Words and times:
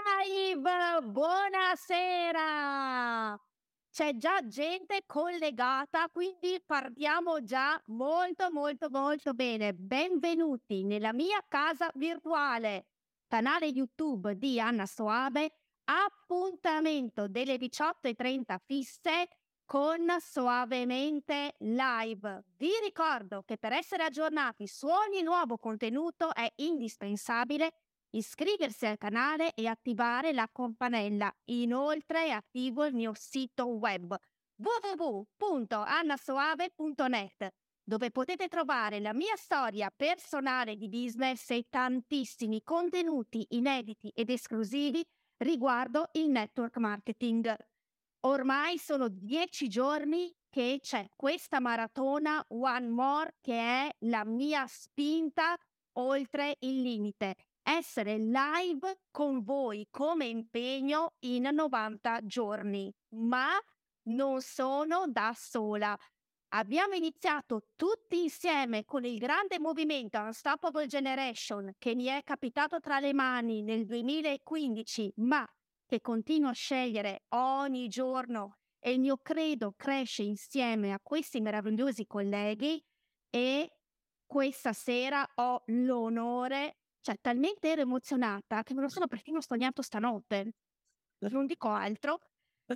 live! 0.00 1.02
Buonasera! 1.02 2.58
C'è 3.90 4.16
già 4.16 4.46
gente 4.46 5.02
collegata, 5.04 6.08
quindi 6.10 6.62
partiamo 6.64 7.42
già 7.42 7.78
molto 7.86 8.50
molto 8.50 8.88
molto 8.88 9.34
bene. 9.34 9.74
Benvenuti 9.74 10.84
nella 10.84 11.12
mia 11.12 11.44
casa 11.46 11.90
virtuale, 11.94 12.86
canale 13.26 13.66
YouTube 13.66 14.38
di 14.38 14.60
Anna 14.60 14.86
Soabe, 14.86 15.50
appuntamento 15.84 17.26
delle 17.26 17.56
18.30 17.56 18.58
fisse 18.64 19.28
con 19.64 20.06
Soavemente 20.20 21.56
Live. 21.58 22.44
Vi 22.56 22.70
ricordo 22.82 23.42
che 23.42 23.58
per 23.58 23.72
essere 23.72 24.04
aggiornati 24.04 24.66
su 24.66 24.86
ogni 24.86 25.22
nuovo 25.22 25.58
contenuto 25.58 26.32
è 26.32 26.50
indispensabile 26.56 27.72
iscriversi 28.10 28.86
al 28.86 28.98
canale 28.98 29.52
e 29.54 29.66
attivare 29.66 30.32
la 30.32 30.48
campanella. 30.52 31.34
Inoltre 31.46 32.30
attivo 32.32 32.84
il 32.84 32.94
mio 32.94 33.12
sito 33.14 33.66
web 33.66 34.16
www.annasoave.net 34.56 37.48
dove 37.82 38.10
potete 38.12 38.46
trovare 38.46 39.00
la 39.00 39.12
mia 39.12 39.34
storia 39.36 39.90
personale 39.90 40.76
di 40.76 40.88
business 40.88 41.50
e 41.50 41.66
tantissimi 41.68 42.62
contenuti 42.62 43.44
inediti 43.50 44.12
ed 44.14 44.30
esclusivi 44.30 45.04
riguardo 45.38 46.10
il 46.12 46.28
network 46.28 46.76
marketing. 46.76 47.52
Ormai 48.20 48.78
sono 48.78 49.08
dieci 49.08 49.68
giorni 49.68 50.32
che 50.48 50.78
c'è 50.80 51.08
questa 51.16 51.58
maratona 51.58 52.44
One 52.48 52.88
More 52.88 53.34
che 53.40 53.58
è 53.58 53.92
la 54.00 54.24
mia 54.24 54.68
spinta 54.68 55.56
oltre 55.94 56.58
il 56.60 56.82
limite. 56.82 57.34
Essere 57.62 58.18
live 58.18 59.02
con 59.10 59.42
voi 59.42 59.86
come 59.90 60.26
impegno 60.26 61.14
in 61.20 61.48
90 61.52 62.20
giorni, 62.24 62.92
ma 63.14 63.50
non 64.08 64.40
sono 64.40 65.04
da 65.08 65.32
sola. 65.36 65.96
Abbiamo 66.52 66.94
iniziato 66.94 67.68
tutti 67.76 68.22
insieme 68.22 68.84
con 68.84 69.04
il 69.04 69.18
grande 69.18 69.60
movimento 69.60 70.18
Unstoppable 70.18 70.86
Generation 70.86 71.74
che 71.78 71.94
mi 71.94 72.06
è 72.06 72.22
capitato 72.24 72.80
tra 72.80 72.98
le 72.98 73.12
mani 73.12 73.62
nel 73.62 73.86
2015, 73.86 75.12
ma 75.16 75.46
che 75.86 76.00
continuo 76.00 76.50
a 76.50 76.54
scegliere 76.54 77.24
ogni 77.30 77.88
giorno 77.88 78.56
e 78.80 78.92
il 78.92 79.00
mio 79.00 79.18
credo 79.18 79.74
cresce 79.76 80.22
insieme 80.22 80.92
a 80.92 81.00
questi 81.00 81.40
meravigliosi 81.40 82.06
colleghi 82.06 82.82
e 83.28 83.70
questa 84.24 84.72
sera 84.72 85.28
ho 85.34 85.62
l'onore, 85.66 86.78
cioè 87.00 87.16
talmente 87.20 87.70
ero 87.70 87.80
emozionata 87.82 88.62
che 88.62 88.74
me 88.74 88.82
lo 88.82 88.88
sono 88.88 89.06
perfino 89.06 89.40
sognato 89.40 89.82
stanotte, 89.82 90.52
non 91.18 91.46
dico 91.46 91.68
altro, 91.68 92.20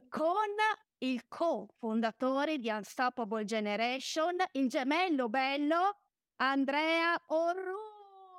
con 0.09 0.51
il 0.99 1.27
co-fondatore 1.29 2.59
di 2.59 2.69
Unstoppable 2.69 3.45
Generation, 3.45 4.37
il 4.53 4.69
gemello 4.69 5.29
bello 5.29 6.01
Andrea 6.37 7.21
Orru. 7.27 7.77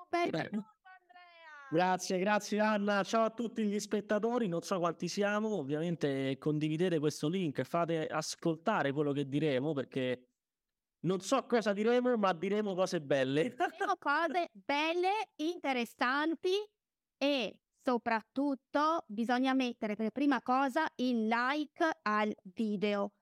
Benvenuto. 0.09 0.73
Grazie, 1.69 2.19
grazie 2.19 2.59
Anna. 2.59 3.03
Ciao 3.03 3.25
a 3.25 3.31
tutti 3.31 3.63
gli 3.63 3.79
spettatori, 3.79 4.47
non 4.47 4.61
so 4.61 4.77
quanti 4.79 5.07
siamo, 5.07 5.57
ovviamente 5.57 6.37
condividete 6.37 6.99
questo 6.99 7.27
link, 7.27 7.63
fate 7.63 8.05
ascoltare 8.05 8.91
quello 8.91 9.11
che 9.11 9.27
diremo 9.27 9.73
perché 9.73 10.34
non 11.05 11.21
so 11.21 11.45
cosa 11.45 11.71
diremo, 11.71 12.17
ma 12.17 12.33
diremo 12.33 12.73
cose 12.73 12.99
belle. 12.99 13.49
Diremo 13.49 13.95
cose 13.97 14.49
belle, 14.51 15.29
interessanti 15.35 16.53
e 17.17 17.59
soprattutto 17.81 19.03
bisogna 19.07 19.53
mettere 19.53 19.95
per 19.95 20.11
prima 20.11 20.41
cosa 20.41 20.87
il 20.95 21.27
like 21.27 21.99
al 22.01 22.35
video. 22.41 23.13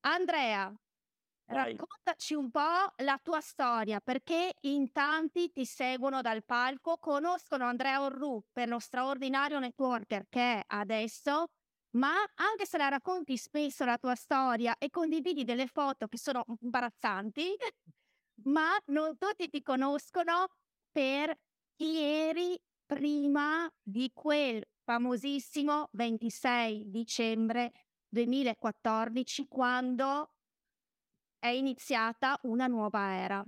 Andrea, 0.00 0.72
Vai. 1.50 1.76
Raccontaci 1.76 2.34
un 2.34 2.50
po' 2.50 2.92
la 2.96 3.18
tua 3.22 3.40
storia, 3.40 4.00
perché 4.00 4.54
in 4.62 4.92
tanti 4.92 5.50
ti 5.50 5.64
seguono 5.64 6.20
dal 6.20 6.44
palco, 6.44 6.98
conoscono 6.98 7.64
Andrea 7.64 8.02
Orru 8.02 8.44
per 8.52 8.68
lo 8.68 8.78
straordinario 8.78 9.58
networker 9.58 10.26
che 10.28 10.40
è 10.40 10.64
adesso, 10.66 11.46
ma 11.96 12.14
anche 12.34 12.66
se 12.66 12.78
la 12.78 12.88
racconti 12.88 13.36
spesso 13.36 13.84
la 13.84 13.98
tua 13.98 14.14
storia 14.14 14.76
e 14.78 14.90
condividi 14.90 15.44
delle 15.44 15.66
foto 15.66 16.06
che 16.06 16.18
sono 16.18 16.44
imbarazzanti, 16.60 17.56
ma 18.44 18.76
non 18.86 19.16
tutti 19.16 19.48
ti 19.48 19.62
conoscono 19.62 20.46
per 20.90 21.34
chi 21.74 21.98
eri 22.02 22.60
prima 22.84 23.70
di 23.82 24.10
quel 24.12 24.62
famosissimo 24.84 25.88
26 25.92 26.84
dicembre 26.90 27.72
2014 28.08 29.46
quando 29.46 30.32
è 31.38 31.48
iniziata 31.48 32.38
una 32.42 32.66
nuova 32.68 33.12
era. 33.14 33.44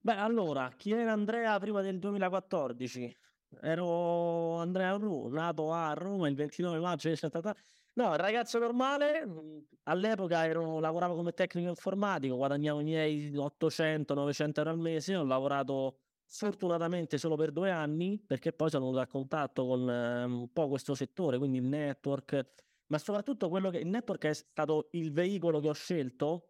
Beh, 0.00 0.16
allora, 0.16 0.70
chi 0.76 0.92
era 0.92 1.12
Andrea 1.12 1.58
prima 1.58 1.80
del 1.82 1.98
2014? 1.98 3.14
Ero 3.62 4.56
Andrea 4.56 4.92
Ru, 4.96 5.28
nato 5.28 5.72
a 5.72 5.92
Roma 5.92 6.28
il 6.28 6.34
29 6.34 6.78
maggio 6.78 7.08
del 7.08 7.16
73. 7.16 7.62
No, 7.94 8.16
ragazzo 8.16 8.58
normale, 8.58 9.26
mm, 9.26 9.58
all'epoca 9.84 10.44
ero, 10.46 10.80
lavoravo 10.80 11.14
come 11.14 11.32
tecnico 11.32 11.68
informatico, 11.68 12.36
guadagnavo 12.36 12.80
i 12.80 12.84
miei 12.84 13.30
800-900 13.32 14.58
euro 14.58 14.70
al 14.70 14.78
mese, 14.78 15.16
ho 15.16 15.24
lavorato 15.24 15.98
fortunatamente 16.26 17.18
solo 17.18 17.36
per 17.36 17.52
due 17.52 17.70
anni, 17.70 18.20
perché 18.26 18.52
poi 18.52 18.70
sono 18.70 18.86
venuto 18.86 19.00
a 19.02 19.06
contatto 19.06 19.66
con 19.66 19.88
eh, 19.88 20.24
un 20.24 20.52
po' 20.52 20.68
questo 20.68 20.94
settore, 20.94 21.38
quindi 21.38 21.58
il 21.58 21.64
network, 21.64 22.46
ma 22.86 22.98
soprattutto 22.98 23.48
quello 23.48 23.70
che 23.70 23.78
il 23.78 23.88
network 23.88 24.24
è 24.26 24.32
stato 24.32 24.88
il 24.92 25.12
veicolo 25.12 25.60
che 25.60 25.68
ho 25.68 25.72
scelto 25.74 26.48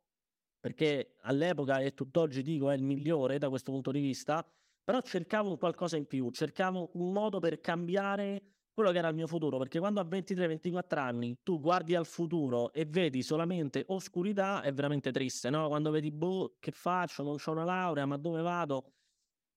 perché 0.64 1.16
all'epoca 1.24 1.80
e 1.80 1.92
tutt'oggi 1.92 2.40
dico 2.40 2.70
è 2.70 2.74
il 2.74 2.82
migliore 2.82 3.36
da 3.36 3.50
questo 3.50 3.70
punto 3.70 3.90
di 3.90 4.00
vista, 4.00 4.42
però 4.84 5.00
cercavo 5.00 5.56
qualcosa 5.56 5.96
in 5.96 6.06
più, 6.06 6.30
cercavo 6.30 6.90
un 6.94 7.12
modo 7.12 7.40
per 7.40 7.60
cambiare 7.60 8.42
quello 8.74 8.90
che 8.90 8.98
era 8.98 9.08
il 9.08 9.14
mio 9.14 9.26
futuro, 9.26 9.56
perché 9.56 9.78
quando 9.78 10.00
a 10.00 10.04
23-24 10.04 10.98
anni 10.98 11.38
tu 11.42 11.60
guardi 11.60 11.94
al 11.94 12.06
futuro 12.06 12.72
e 12.72 12.84
vedi 12.84 13.22
solamente 13.22 13.84
oscurità 13.88 14.62
è 14.62 14.72
veramente 14.74 15.12
triste, 15.12 15.48
no? 15.48 15.68
Quando 15.68 15.90
vedi, 15.90 16.10
boh, 16.10 16.56
che 16.58 16.72
faccio, 16.72 17.22
non 17.22 17.36
ho 17.42 17.50
una 17.52 17.64
laurea, 17.64 18.04
ma 18.04 18.16
dove 18.16 18.42
vado? 18.42 18.92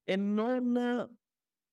E 0.03 0.15
non 0.15 1.09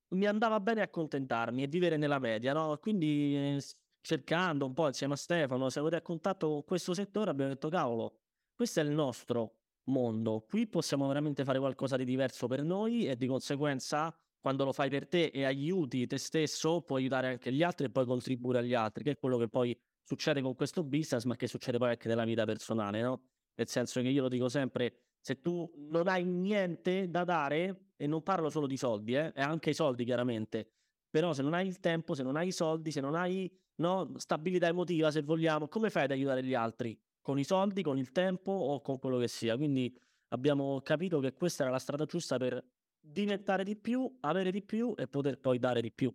mi 0.08 0.26
andava 0.26 0.58
bene 0.60 0.80
accontentarmi 0.82 1.62
e 1.62 1.66
vivere 1.66 1.96
nella 1.96 2.18
media, 2.18 2.52
no? 2.54 2.78
Quindi 2.78 3.36
eh, 3.36 3.62
cercando 4.00 4.66
un 4.66 4.72
po' 4.72 4.86
insieme 4.86 5.12
a 5.14 5.16
Stefano, 5.16 5.68
siamo 5.68 5.88
venuti 5.88 6.02
a 6.02 6.06
contatto 6.06 6.48
con 6.48 6.64
questo 6.64 6.94
settore, 6.94 7.30
abbiamo 7.30 7.52
detto, 7.52 7.68
cavolo, 7.68 8.20
questo 8.54 8.80
è 8.80 8.84
il 8.84 8.90
nostro 8.90 9.63
mondo. 9.84 10.44
Qui 10.48 10.66
possiamo 10.68 11.06
veramente 11.06 11.44
fare 11.44 11.58
qualcosa 11.58 11.96
di 11.96 12.04
diverso 12.04 12.46
per 12.46 12.62
noi 12.62 13.06
e 13.06 13.16
di 13.16 13.26
conseguenza 13.26 14.14
quando 14.40 14.64
lo 14.64 14.72
fai 14.72 14.90
per 14.90 15.08
te 15.08 15.26
e 15.26 15.44
aiuti 15.44 16.06
te 16.06 16.18
stesso, 16.18 16.82
puoi 16.82 17.00
aiutare 17.00 17.28
anche 17.28 17.50
gli 17.50 17.62
altri 17.62 17.86
e 17.86 17.90
poi 17.90 18.04
contribuire 18.04 18.58
agli 18.58 18.74
altri, 18.74 19.02
che 19.02 19.12
è 19.12 19.16
quello 19.16 19.38
che 19.38 19.48
poi 19.48 19.78
succede 20.02 20.42
con 20.42 20.54
questo 20.54 20.84
business, 20.84 21.24
ma 21.24 21.34
che 21.34 21.46
succede 21.46 21.78
poi 21.78 21.90
anche 21.90 22.08
nella 22.08 22.24
vita 22.24 22.44
personale, 22.44 23.00
no? 23.00 23.22
Nel 23.54 23.68
senso 23.68 24.02
che 24.02 24.08
io 24.08 24.20
lo 24.20 24.28
dico 24.28 24.50
sempre, 24.50 25.14
se 25.18 25.40
tu 25.40 25.72
non 25.90 26.08
hai 26.08 26.24
niente 26.24 27.08
da 27.08 27.24
dare, 27.24 27.92
e 27.96 28.06
non 28.06 28.22
parlo 28.22 28.50
solo 28.50 28.66
di 28.66 28.76
soldi, 28.76 29.14
eh, 29.14 29.32
e 29.34 29.40
anche 29.40 29.70
i 29.70 29.74
soldi 29.74 30.04
chiaramente, 30.04 30.68
però 31.08 31.32
se 31.32 31.40
non 31.42 31.54
hai 31.54 31.66
il 31.66 31.80
tempo, 31.80 32.12
se 32.14 32.22
non 32.22 32.36
hai 32.36 32.48
i 32.48 32.52
soldi, 32.52 32.90
se 32.90 33.00
non 33.00 33.14
hai 33.14 33.50
no, 33.76 34.12
stabilità 34.16 34.66
emotiva, 34.66 35.10
se 35.10 35.22
vogliamo, 35.22 35.68
come 35.68 35.88
fai 35.88 36.04
ad 36.04 36.10
aiutare 36.10 36.44
gli 36.44 36.54
altri? 36.54 37.00
Con 37.24 37.38
i 37.38 37.44
soldi, 37.44 37.82
con 37.82 37.96
il 37.96 38.12
tempo 38.12 38.52
o 38.52 38.82
con 38.82 38.98
quello 38.98 39.16
che 39.16 39.28
sia. 39.28 39.56
Quindi 39.56 39.98
abbiamo 40.28 40.82
capito 40.82 41.20
che 41.20 41.32
questa 41.32 41.62
era 41.62 41.72
la 41.72 41.78
strada 41.78 42.04
giusta 42.04 42.36
per 42.36 42.62
diventare 43.00 43.64
di 43.64 43.76
più, 43.76 44.18
avere 44.20 44.50
di 44.50 44.62
più 44.62 44.92
e 44.94 45.08
poter 45.08 45.40
poi 45.40 45.58
dare 45.58 45.80
di 45.80 45.90
più. 45.90 46.12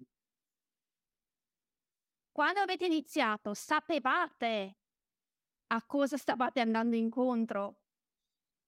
Quando 2.32 2.60
avete 2.60 2.86
iniziato, 2.86 3.56
sapevate 3.56 4.78
a 5.72 5.84
cosa 5.84 6.16
stavate 6.16 6.60
andando 6.60 6.96
incontro? 6.96 7.82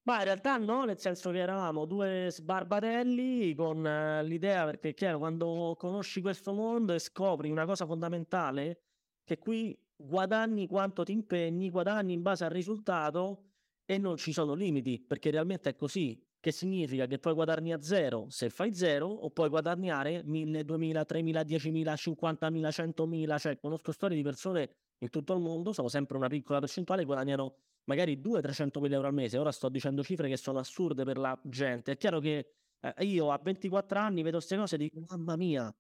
Ma 0.04 0.18
in 0.18 0.24
realtà 0.24 0.58
no, 0.58 0.84
nel 0.84 0.98
senso 0.98 1.30
che 1.30 1.38
eravamo 1.38 1.86
due 1.86 2.30
sbarbatelli 2.32 3.54
con 3.54 3.86
uh, 3.86 4.26
l'idea, 4.26 4.66
perché 4.66 4.90
è 4.90 4.94
chiaro, 4.96 5.20
quando 5.20 5.76
conosci 5.78 6.22
questo 6.22 6.54
mondo 6.54 6.94
e 6.94 6.98
scopri 7.00 7.52
una 7.52 7.66
cosa 7.66 7.86
fondamentale, 7.86 8.82
che 9.24 9.38
qui 9.38 9.80
guadagni 10.06 10.68
quanto 10.68 11.04
ti 11.04 11.12
impegni, 11.12 11.70
guadagni 11.70 12.14
in 12.14 12.22
base 12.22 12.44
al 12.46 12.52
risultato 12.52 13.52
e 13.86 13.98
non 13.98 14.18
ci 14.18 14.32
sono 14.34 14.54
limiti, 14.54 15.00
perché 15.00 15.32
realmente 15.32 15.70
è 15.70 15.76
così. 15.76 16.22
Che 16.42 16.52
significa 16.52 17.06
che 17.06 17.20
puoi 17.20 17.36
guadagnare 17.36 17.84
zero 17.84 18.26
se 18.30 18.50
fai 18.50 18.74
zero, 18.74 19.08
o 19.08 19.30
puoi 19.30 19.48
guadagnare 19.50 20.24
1000, 20.24 20.64
2000, 20.66 21.06
3000, 21.06 21.42
10.000, 21.44 21.94
50.000, 21.94 22.72
100.000. 22.72 23.38
Cioè, 23.38 23.60
conosco 23.60 23.92
storie 23.92 24.18
di 24.18 24.24
persone 24.24 24.70
in 25.00 25.10
tutto 25.10 25.34
il 25.34 25.40
mondo, 25.40 25.72
sono 25.72 25.88
sempre 25.88 26.18
una 26.18 26.28
piccola 26.28 26.60
percentuale, 26.60 27.06
guadagnano 27.06 27.56
magari 27.86 28.18
200-300 28.18 28.80
mila 28.80 28.96
euro 28.96 29.08
al 29.08 29.14
mese. 29.14 29.38
Ora 29.38 29.52
sto 29.52 29.70
dicendo 29.70 30.04
cifre 30.04 30.28
che 30.30 30.38
sono 30.38 30.60
assurde 30.60 31.04
per 31.04 31.18
la 31.18 31.40
gente. 31.44 31.92
È 31.92 31.98
chiaro 31.98 32.20
che 32.20 32.54
eh, 32.80 33.06
io 33.06 33.32
a 33.32 33.40
24 33.42 34.00
anni 34.00 34.24
vedo 34.24 34.38
queste 34.38 34.58
cose 34.58 34.76
e 34.76 34.78
dico, 34.80 35.00
mamma 35.08 35.36
mia, 35.36 35.74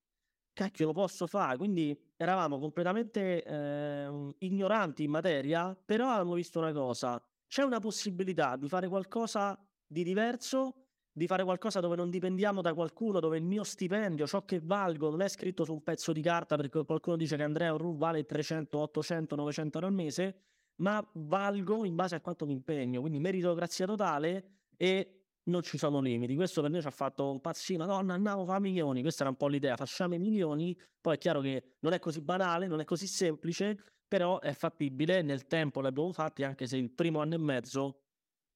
cacchio 0.53 0.87
lo 0.87 0.93
posso 0.93 1.27
fare, 1.27 1.57
quindi 1.57 1.97
eravamo 2.17 2.59
completamente 2.59 3.43
eh, 3.43 4.35
ignoranti 4.39 5.03
in 5.03 5.11
materia, 5.11 5.75
però 5.85 6.09
avevamo 6.09 6.33
visto 6.33 6.59
una 6.59 6.71
cosa, 6.71 7.21
c'è 7.47 7.63
una 7.63 7.79
possibilità 7.79 8.55
di 8.55 8.67
fare 8.67 8.87
qualcosa 8.87 9.57
di 9.85 10.03
diverso, 10.03 10.75
di 11.11 11.27
fare 11.27 11.43
qualcosa 11.43 11.79
dove 11.79 11.95
non 11.95 12.09
dipendiamo 12.09 12.61
da 12.61 12.73
qualcuno, 12.73 13.19
dove 13.19 13.37
il 13.37 13.43
mio 13.43 13.63
stipendio, 13.63 14.25
ciò 14.25 14.45
che 14.45 14.61
valgo, 14.63 15.09
non 15.09 15.21
è 15.21 15.27
scritto 15.27 15.65
su 15.65 15.73
un 15.73 15.83
pezzo 15.83 16.13
di 16.13 16.21
carta 16.21 16.55
perché 16.55 16.85
qualcuno 16.85 17.17
dice 17.17 17.35
che 17.35 17.43
Andrea 17.43 17.71
Ru 17.71 17.97
vale 17.97 18.25
300, 18.25 18.77
800, 18.77 19.35
900 19.35 19.77
euro 19.77 19.89
al 19.89 19.93
mese, 19.93 20.35
ma 20.75 21.05
valgo 21.13 21.83
in 21.85 21.95
base 21.95 22.15
a 22.15 22.21
quanto 22.21 22.45
mi 22.45 22.53
impegno, 22.53 23.01
quindi 23.01 23.19
meritocrazia 23.19 23.85
totale 23.85 24.45
e 24.77 25.20
non 25.45 25.61
ci 25.63 25.77
sono 25.77 25.99
limiti. 25.99 26.35
Questo 26.35 26.61
per 26.61 26.69
noi 26.69 26.81
ci 26.81 26.87
ha 26.87 26.91
fatto 26.91 27.31
un 27.31 27.41
pazzino, 27.41 27.85
madonna, 27.85 28.13
andiamo 28.13 28.43
a 28.43 28.45
fare 28.45 28.59
milioni, 28.59 29.01
questa 29.01 29.23
era 29.23 29.31
un 29.31 29.37
po' 29.37 29.47
l'idea, 29.47 29.75
facciamo 29.75 30.15
i 30.15 30.19
milioni, 30.19 30.77
poi 30.99 31.15
è 31.15 31.17
chiaro 31.17 31.41
che 31.41 31.75
non 31.79 31.93
è 31.93 31.99
così 31.99 32.21
banale, 32.21 32.67
non 32.67 32.79
è 32.79 32.83
così 32.83 33.07
semplice, 33.07 33.77
però 34.07 34.39
è 34.39 34.53
fattibile, 34.53 35.21
nel 35.21 35.47
tempo 35.47 35.81
l'abbiamo 35.81 36.11
fatti, 36.11 36.43
anche 36.43 36.67
se 36.67 36.77
il 36.77 36.91
primo 36.91 37.21
anno 37.21 37.35
e 37.35 37.39
mezzo 37.39 38.01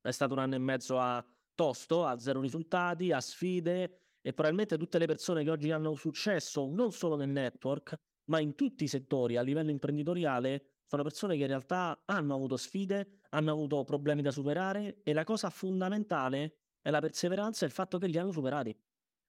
è 0.01 0.11
stato 0.11 0.33
un 0.33 0.39
anno 0.39 0.55
e 0.55 0.59
mezzo 0.59 0.99
a 0.99 1.25
tosto, 1.55 2.05
a 2.05 2.19
zero 2.19 2.41
risultati, 2.41 3.11
a 3.11 3.19
sfide. 3.19 4.01
E 4.21 4.33
probabilmente 4.33 4.77
tutte 4.77 4.97
le 4.97 5.05
persone 5.05 5.43
che 5.43 5.49
oggi 5.51 5.71
hanno 5.71 5.95
successo, 5.95 6.67
non 6.67 6.91
solo 6.91 7.15
nel 7.15 7.29
network, 7.29 7.95
ma 8.25 8.39
in 8.39 8.55
tutti 8.55 8.83
i 8.83 8.87
settori 8.87 9.37
a 9.37 9.41
livello 9.41 9.69
imprenditoriale, 9.69 10.79
sono 10.85 11.03
persone 11.03 11.35
che 11.35 11.41
in 11.41 11.47
realtà 11.47 12.01
hanno 12.05 12.33
avuto 12.33 12.57
sfide, 12.57 13.19
hanno 13.29 13.51
avuto 13.51 13.83
problemi 13.83 14.21
da 14.21 14.31
superare. 14.31 15.01
E 15.03 15.13
la 15.13 15.23
cosa 15.23 15.49
fondamentale 15.49 16.64
è 16.85 16.91
la 16.91 16.99
perseveranza 16.99 17.65
e 17.65 17.67
il 17.67 17.73
fatto 17.73 17.97
che 17.97 18.05
li 18.05 18.15
hanno 18.19 18.31
superati 18.31 18.69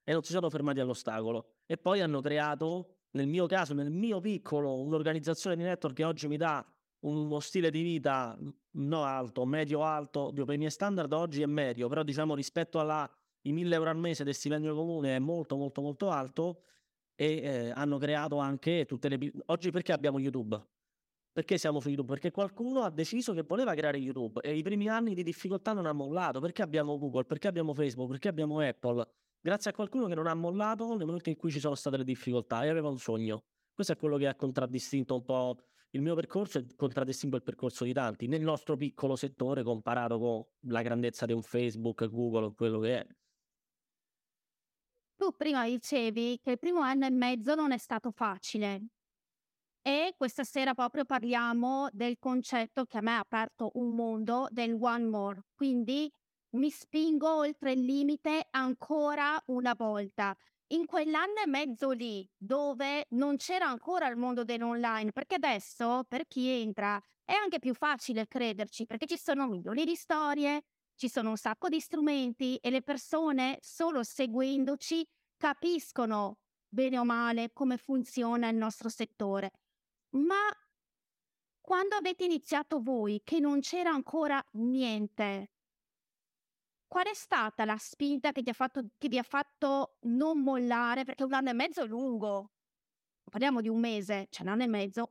e 0.03 0.13
non 0.13 0.21
si 0.21 0.31
sono 0.31 0.47
fermati 0.47 0.79
all'ostacolo. 0.79 1.53
E 1.65 1.75
poi 1.75 2.01
hanno 2.01 2.21
creato, 2.21 2.97
nel 3.13 3.25
mio 3.25 3.47
caso, 3.47 3.73
nel 3.73 3.89
mio 3.89 4.19
piccolo, 4.19 4.79
un'organizzazione 4.79 5.55
di 5.55 5.63
network 5.63 5.95
che 5.95 6.03
oggi 6.03 6.27
mi 6.27 6.37
dà 6.37 6.63
uno 6.99 7.39
stile 7.39 7.71
di 7.71 7.81
vita 7.81 8.37
no 8.73 9.03
alto, 9.03 9.43
medio-alto, 9.45 10.31
per 10.31 10.53
i 10.53 10.57
miei 10.59 10.69
standard 10.69 11.11
oggi 11.13 11.41
è 11.41 11.47
medio, 11.47 11.87
però 11.87 12.03
diciamo 12.03 12.35
rispetto 12.35 12.79
ai 12.79 13.51
1000 13.51 13.73
euro 13.73 13.89
al 13.89 13.97
mese 13.97 14.23
del 14.23 14.35
stipendio 14.35 14.75
comune 14.75 15.15
è 15.15 15.19
molto 15.19 15.57
molto 15.57 15.81
molto 15.81 16.11
alto 16.11 16.61
e 17.15 17.37
eh, 17.37 17.71
hanno 17.71 17.97
creato 17.97 18.37
anche 18.37 18.85
tutte 18.85 19.09
le... 19.09 19.31
Oggi 19.47 19.71
perché 19.71 19.93
abbiamo 19.93 20.19
YouTube? 20.19 20.63
Perché 21.37 21.59
siamo 21.59 21.79
su 21.79 21.89
YouTube? 21.89 22.13
Perché 22.13 22.31
qualcuno 22.31 22.81
ha 22.81 22.89
deciso 22.89 23.31
che 23.31 23.43
voleva 23.43 23.75
creare 23.75 23.99
YouTube 23.99 24.41
e 24.41 24.57
i 24.57 24.63
primi 24.63 24.89
anni 24.89 25.13
di 25.13 25.21
difficoltà 25.21 25.71
non 25.71 25.85
ha 25.85 25.93
mollato. 25.93 26.39
Perché 26.39 26.63
abbiamo 26.63 26.97
Google? 26.97 27.25
Perché 27.25 27.47
abbiamo 27.47 27.75
Facebook? 27.75 28.09
Perché 28.09 28.27
abbiamo 28.27 28.59
Apple? 28.59 29.07
Grazie 29.39 29.69
a 29.69 29.73
qualcuno 29.75 30.07
che 30.07 30.15
non 30.15 30.25
ha 30.25 30.33
mollato 30.33 30.95
nel 30.95 31.05
momento 31.05 31.29
in 31.29 31.35
cui 31.35 31.51
ci 31.51 31.59
sono 31.59 31.75
state 31.75 31.97
le 31.97 32.03
difficoltà 32.03 32.63
e 32.63 32.69
aveva 32.69 32.89
un 32.89 32.97
sogno. 32.97 33.43
Questo 33.71 33.93
è 33.93 33.97
quello 33.97 34.17
che 34.17 34.25
ha 34.25 34.33
contraddistinto 34.33 35.13
un 35.13 35.23
po' 35.25 35.57
il 35.91 36.01
mio 36.01 36.15
percorso 36.15 36.57
e 36.57 36.65
contraddistingue 36.75 37.37
il 37.37 37.43
percorso 37.43 37.83
di 37.83 37.93
tanti 37.93 38.25
nel 38.25 38.41
nostro 38.41 38.75
piccolo 38.75 39.15
settore 39.15 39.61
comparato 39.61 40.17
con 40.17 40.43
la 40.61 40.81
grandezza 40.81 41.27
di 41.27 41.33
un 41.33 41.43
Facebook, 41.43 42.09
Google, 42.09 42.55
quello 42.55 42.79
che 42.79 42.99
è. 43.01 43.07
Tu 45.15 45.35
prima 45.37 45.67
dicevi 45.67 46.39
che 46.41 46.49
il 46.49 46.57
primo 46.57 46.79
anno 46.79 47.05
e 47.05 47.11
mezzo 47.11 47.53
non 47.53 47.71
è 47.71 47.77
stato 47.77 48.09
facile. 48.09 48.87
E 49.87 50.15
questa 50.17 50.43
sera 50.43 50.73
proprio 50.73 51.05
parliamo 51.05 51.87
del 51.93 52.17
concetto 52.19 52.83
che 52.83 52.97
a 52.97 53.01
me 53.01 53.13
ha 53.13 53.19
aperto 53.19 53.71
un 53.75 53.95
mondo 53.95 54.49
del 54.51 54.73
one 54.77 55.05
more. 55.05 55.43
Quindi 55.55 56.11
mi 56.55 56.69
spingo 56.69 57.33
oltre 57.33 57.71
il 57.71 57.85
limite 57.85 58.47
ancora 58.51 59.41
una 59.45 59.73
volta. 59.77 60.35
In 60.73 60.85
quell'anno 60.85 61.39
e 61.41 61.47
mezzo 61.47 61.91
lì, 61.91 62.29
dove 62.35 63.05
non 63.11 63.37
c'era 63.37 63.69
ancora 63.69 64.09
il 64.09 64.17
mondo 64.17 64.43
dell'online, 64.43 65.13
perché 65.13 65.35
adesso 65.35 66.03
per 66.05 66.27
chi 66.27 66.49
entra 66.49 67.01
è 67.23 67.31
anche 67.31 67.59
più 67.59 67.73
facile 67.73 68.27
crederci, 68.27 68.85
perché 68.85 69.05
ci 69.05 69.17
sono 69.17 69.47
milioni 69.47 69.85
di 69.85 69.95
storie, 69.95 70.63
ci 70.95 71.07
sono 71.07 71.29
un 71.29 71.37
sacco 71.37 71.69
di 71.69 71.79
strumenti 71.79 72.57
e 72.57 72.71
le 72.71 72.81
persone 72.81 73.57
solo 73.61 74.03
seguendoci 74.03 75.07
capiscono 75.37 76.39
bene 76.67 76.99
o 76.99 77.05
male 77.05 77.51
come 77.53 77.77
funziona 77.77 78.49
il 78.49 78.57
nostro 78.57 78.89
settore. 78.89 79.51
Ma 80.11 80.47
quando 81.61 81.95
avete 81.95 82.23
iniziato 82.23 82.79
voi, 82.81 83.21
che 83.23 83.39
non 83.39 83.59
c'era 83.59 83.91
ancora 83.91 84.43
niente, 84.53 85.51
qual 86.87 87.05
è 87.05 87.13
stata 87.13 87.65
la 87.65 87.77
spinta 87.77 88.31
che, 88.31 88.41
ti 88.41 88.49
ha 88.49 88.53
fatto, 88.53 88.81
vi 88.97 89.17
ha 89.17 89.23
fatto 89.23 89.97
non 90.03 90.41
mollare? 90.41 91.03
Perché 91.03 91.23
un 91.23 91.33
anno 91.33 91.49
e 91.49 91.53
mezzo 91.53 91.83
è 91.83 91.85
lungo. 91.85 92.51
Parliamo 93.29 93.59
di 93.59 93.67
un 93.67 93.79
mese, 93.79 94.27
cioè 94.29 94.45
un 94.45 94.53
anno 94.53 94.63
e 94.63 94.67
mezzo. 94.67 95.09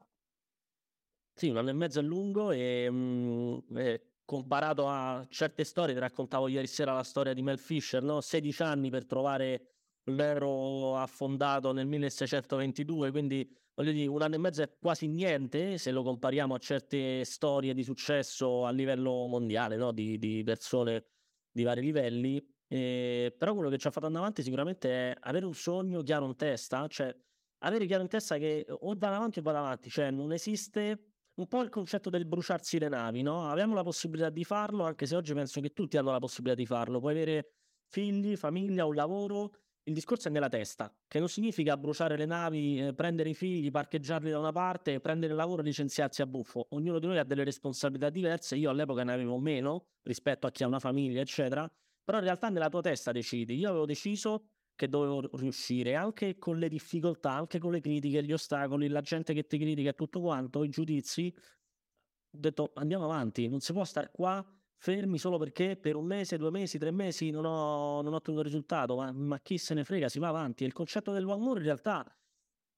Sì, 1.34 1.48
un 1.50 1.58
anno 1.58 1.68
e 1.68 1.74
mezzo 1.74 2.00
è 2.00 2.02
lungo 2.02 2.50
e, 2.50 2.90
mh, 2.90 3.64
mm, 3.70 3.76
e 3.76 4.12
comparato 4.24 4.88
a 4.88 5.24
certe 5.28 5.64
storie, 5.64 5.94
ti 5.94 6.00
raccontavo 6.00 6.48
ieri 6.48 6.66
sera 6.66 6.94
la 6.94 7.02
storia 7.02 7.34
di 7.34 7.42
Mel 7.42 7.58
Fisher, 7.58 8.02
no? 8.02 8.22
16 8.22 8.62
anni 8.62 8.90
per 8.90 9.04
trovare 9.04 9.75
l'ero 10.06 10.96
affondato 10.96 11.72
nel 11.72 11.86
1622, 11.86 13.10
quindi 13.10 13.48
voglio 13.74 13.92
dire, 13.92 14.06
un 14.08 14.22
anno 14.22 14.36
e 14.36 14.38
mezzo 14.38 14.62
è 14.62 14.72
quasi 14.78 15.06
niente 15.08 15.78
se 15.78 15.90
lo 15.90 16.02
compariamo 16.02 16.54
a 16.54 16.58
certe 16.58 17.24
storie 17.24 17.74
di 17.74 17.82
successo 17.82 18.64
a 18.64 18.70
livello 18.70 19.26
mondiale, 19.26 19.76
no? 19.76 19.92
di, 19.92 20.18
di, 20.18 20.42
persone 20.44 21.06
di 21.50 21.62
vari 21.62 21.82
livelli. 21.82 22.44
Eh, 22.68 23.34
però 23.36 23.54
quello 23.54 23.68
che 23.68 23.78
ci 23.78 23.86
ha 23.86 23.90
fatto 23.90 24.06
andare 24.06 24.24
avanti 24.24 24.42
sicuramente 24.42 24.90
è 24.90 25.16
avere 25.20 25.46
un 25.46 25.54
sogno 25.54 26.02
chiaro 26.02 26.26
in 26.26 26.36
testa, 26.36 26.86
cioè 26.88 27.14
avere 27.58 27.86
chiaro 27.86 28.02
in 28.02 28.08
testa 28.08 28.38
che 28.38 28.66
o 28.68 28.94
vado 28.96 29.14
avanti 29.14 29.38
o 29.38 29.42
vado 29.42 29.58
avanti, 29.58 29.88
cioè 29.88 30.10
non 30.10 30.32
esiste 30.32 31.12
un 31.34 31.46
po' 31.46 31.62
il 31.62 31.68
concetto 31.68 32.10
del 32.10 32.26
bruciarsi 32.26 32.78
le 32.78 32.88
navi, 32.88 33.22
no? 33.22 33.48
Abbiamo 33.48 33.74
la 33.74 33.82
possibilità 33.82 34.30
di 34.30 34.42
farlo, 34.42 34.84
anche 34.84 35.06
se 35.06 35.14
oggi 35.14 35.34
penso 35.34 35.60
che 35.60 35.72
tutti 35.72 35.96
hanno 35.96 36.10
la 36.10 36.18
possibilità 36.18 36.56
di 36.56 36.66
farlo. 36.66 36.98
Puoi 36.98 37.12
avere 37.12 37.52
figli, 37.88 38.36
famiglia, 38.36 38.86
un 38.86 38.94
lavoro 38.94 39.52
il 39.88 39.94
discorso 39.94 40.28
è 40.28 40.30
nella 40.32 40.48
testa, 40.48 40.92
che 41.06 41.20
non 41.20 41.28
significa 41.28 41.76
bruciare 41.76 42.16
le 42.16 42.26
navi, 42.26 42.80
eh, 42.80 42.94
prendere 42.94 43.30
i 43.30 43.34
figli, 43.34 43.70
parcheggiarli 43.70 44.30
da 44.30 44.38
una 44.38 44.50
parte, 44.50 44.98
prendere 45.00 45.32
il 45.32 45.38
lavoro 45.38 45.62
e 45.62 45.64
licenziarsi 45.64 46.22
a 46.22 46.26
buffo. 46.26 46.66
Ognuno 46.70 46.98
di 46.98 47.06
noi 47.06 47.18
ha 47.18 47.24
delle 47.24 47.44
responsabilità 47.44 48.10
diverse, 48.10 48.56
io 48.56 48.70
all'epoca 48.70 49.04
ne 49.04 49.12
avevo 49.12 49.38
meno 49.38 49.86
rispetto 50.02 50.48
a 50.48 50.50
chi 50.50 50.64
ha 50.64 50.66
una 50.66 50.80
famiglia, 50.80 51.20
eccetera, 51.20 51.70
però 52.02 52.18
in 52.18 52.24
realtà 52.24 52.48
nella 52.48 52.68
tua 52.68 52.80
testa 52.80 53.12
decidi. 53.12 53.54
Io 53.54 53.68
avevo 53.68 53.86
deciso 53.86 54.48
che 54.74 54.88
dovevo 54.88 55.28
riuscire, 55.36 55.94
anche 55.94 56.36
con 56.36 56.58
le 56.58 56.68
difficoltà, 56.68 57.30
anche 57.32 57.58
con 57.58 57.70
le 57.70 57.80
critiche, 57.80 58.24
gli 58.24 58.32
ostacoli, 58.32 58.88
la 58.88 59.00
gente 59.00 59.34
che 59.34 59.46
ti 59.46 59.56
critica 59.56 59.90
e 59.90 59.94
tutto 59.94 60.20
quanto, 60.20 60.64
i 60.64 60.68
giudizi, 60.68 61.32
ho 61.36 62.38
detto 62.38 62.72
andiamo 62.74 63.04
avanti, 63.04 63.48
non 63.48 63.60
si 63.60 63.72
può 63.72 63.84
stare 63.84 64.10
qua 64.12 64.44
fermi 64.78 65.18
solo 65.18 65.38
perché 65.38 65.76
per 65.76 65.96
un 65.96 66.04
mese, 66.04 66.36
due 66.36 66.50
mesi, 66.50 66.78
tre 66.78 66.90
mesi 66.90 67.30
non 67.30 67.44
ho, 67.44 68.02
non 68.02 68.12
ho 68.12 68.16
ottenuto 68.16 68.42
risultato, 68.42 68.96
ma, 68.96 69.10
ma, 69.12 69.40
chi 69.40 69.58
se 69.58 69.74
ne 69.74 69.84
frega, 69.84 70.08
si 70.08 70.18
va 70.18 70.28
avanti. 70.28 70.64
Il 70.64 70.72
concetto 70.72 71.12
del 71.12 71.26
one 71.26 71.42
more 71.42 71.58
in 71.58 71.64
realtà 71.64 72.04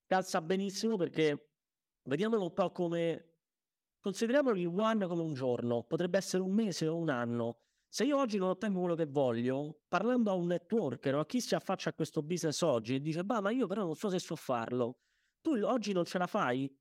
calza 0.07 0.40
benissimo 0.40 0.97
perché 0.97 1.50
vediamolo 2.05 2.45
un 2.45 2.52
po' 2.52 2.71
come... 2.71 3.25
Consideriamo 4.00 4.50
il 4.52 4.67
one 4.69 5.07
come 5.07 5.23
un 5.23 5.35
giorno, 5.35 5.83
potrebbe 5.83 6.19
essere 6.19 6.43
un 6.43 6.52
mese 6.52 6.87
o 6.87 6.97
un 6.97 7.11
anno. 7.11 7.59
Se 7.88 8.05
io 8.05 8.17
oggi 8.17 8.38
non 8.38 8.50
ottengo 8.50 8.78
quello 8.78 8.95
che 8.95 9.07
voglio, 9.07 9.81
parlando 9.88 10.31
a 10.31 10.35
un 10.35 10.47
networker 10.47 11.17
o 11.17 11.21
a 11.21 11.26
chi 11.26 11.40
si 11.40 11.55
affaccia 11.55 11.90
a 11.90 11.93
questo 11.95 12.23
business 12.23 12.61
oggi 12.61 12.95
e 12.95 13.00
dice, 13.00 13.25
bah, 13.25 13.40
ma 13.40 13.50
io 13.50 13.67
però 13.67 13.85
non 13.85 13.97
so 13.97 14.09
se 14.09 14.21
so 14.21 14.37
farlo, 14.37 15.00
tu 15.40 15.55
oggi 15.64 15.93
non 15.93 16.05
ce 16.05 16.19
la 16.19 16.26
fai, 16.26 16.73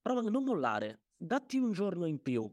prova 0.00 0.20
a 0.20 0.30
non 0.30 0.42
mollare, 0.42 1.04
datti 1.16 1.56
un 1.56 1.72
giorno 1.72 2.06
in 2.06 2.20
più, 2.20 2.52